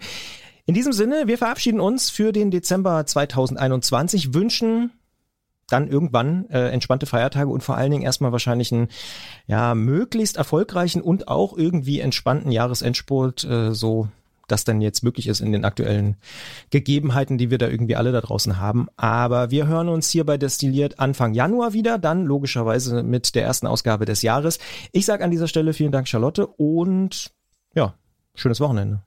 In 0.66 0.74
diesem 0.74 0.92
Sinne, 0.92 1.24
wir 1.26 1.38
verabschieden 1.38 1.80
uns 1.80 2.10
für 2.10 2.32
den 2.32 2.50
Dezember 2.50 3.04
2021, 3.04 4.34
wünschen 4.34 4.92
dann 5.68 5.88
irgendwann 5.88 6.48
äh, 6.50 6.68
entspannte 6.68 7.06
Feiertage 7.06 7.50
und 7.50 7.62
vor 7.62 7.76
allen 7.76 7.90
Dingen 7.90 8.02
erstmal 8.02 8.32
wahrscheinlich 8.32 8.72
einen 8.72 8.88
ja 9.46 9.74
möglichst 9.74 10.36
erfolgreichen 10.36 11.00
und 11.00 11.28
auch 11.28 11.56
irgendwie 11.56 12.00
entspannten 12.00 12.52
Jahresendspurt 12.52 13.44
äh, 13.44 13.72
so 13.72 14.08
das 14.52 14.64
denn 14.64 14.80
jetzt 14.80 15.02
möglich 15.02 15.26
ist 15.26 15.40
in 15.40 15.50
den 15.50 15.64
aktuellen 15.64 16.16
Gegebenheiten, 16.70 17.38
die 17.38 17.50
wir 17.50 17.58
da 17.58 17.68
irgendwie 17.68 17.96
alle 17.96 18.12
da 18.12 18.20
draußen 18.20 18.58
haben. 18.58 18.88
Aber 18.96 19.50
wir 19.50 19.66
hören 19.66 19.88
uns 19.88 20.10
hier 20.10 20.24
bei 20.24 20.36
Destilliert 20.36 21.00
Anfang 21.00 21.34
Januar 21.34 21.72
wieder, 21.72 21.98
dann 21.98 22.24
logischerweise 22.24 23.02
mit 23.02 23.34
der 23.34 23.44
ersten 23.44 23.66
Ausgabe 23.66 24.04
des 24.04 24.22
Jahres. 24.22 24.58
Ich 24.92 25.06
sage 25.06 25.24
an 25.24 25.30
dieser 25.30 25.48
Stelle 25.48 25.72
vielen 25.72 25.92
Dank, 25.92 26.06
Charlotte, 26.06 26.46
und 26.46 27.32
ja, 27.74 27.94
schönes 28.34 28.60
Wochenende. 28.60 29.02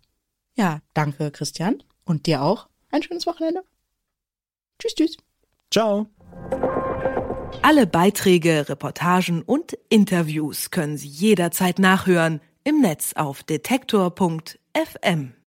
Ja, 0.56 0.80
danke, 0.94 1.32
Christian. 1.32 1.84
Und 2.04 2.26
dir 2.26 2.42
auch 2.42 2.68
ein 2.92 3.04
schönes 3.04 3.26
Wochenende. 3.28 3.62
Tschüss, 4.80 4.96
tschüss. 4.96 5.18
Ciao. 5.72 6.08
Alle 7.62 7.88
Beiträge, 7.88 8.70
Reportagen 8.70 9.42
und 9.42 9.78
Interviews 9.90 10.72
können 10.72 10.98
Sie 10.98 11.08
jederzeit 11.08 11.80
nachhören 11.80 12.42
im 12.64 12.82
Netz 12.82 13.14
auf 13.16 13.44
detektor.fm. 13.44 14.65
FM. 14.76 15.45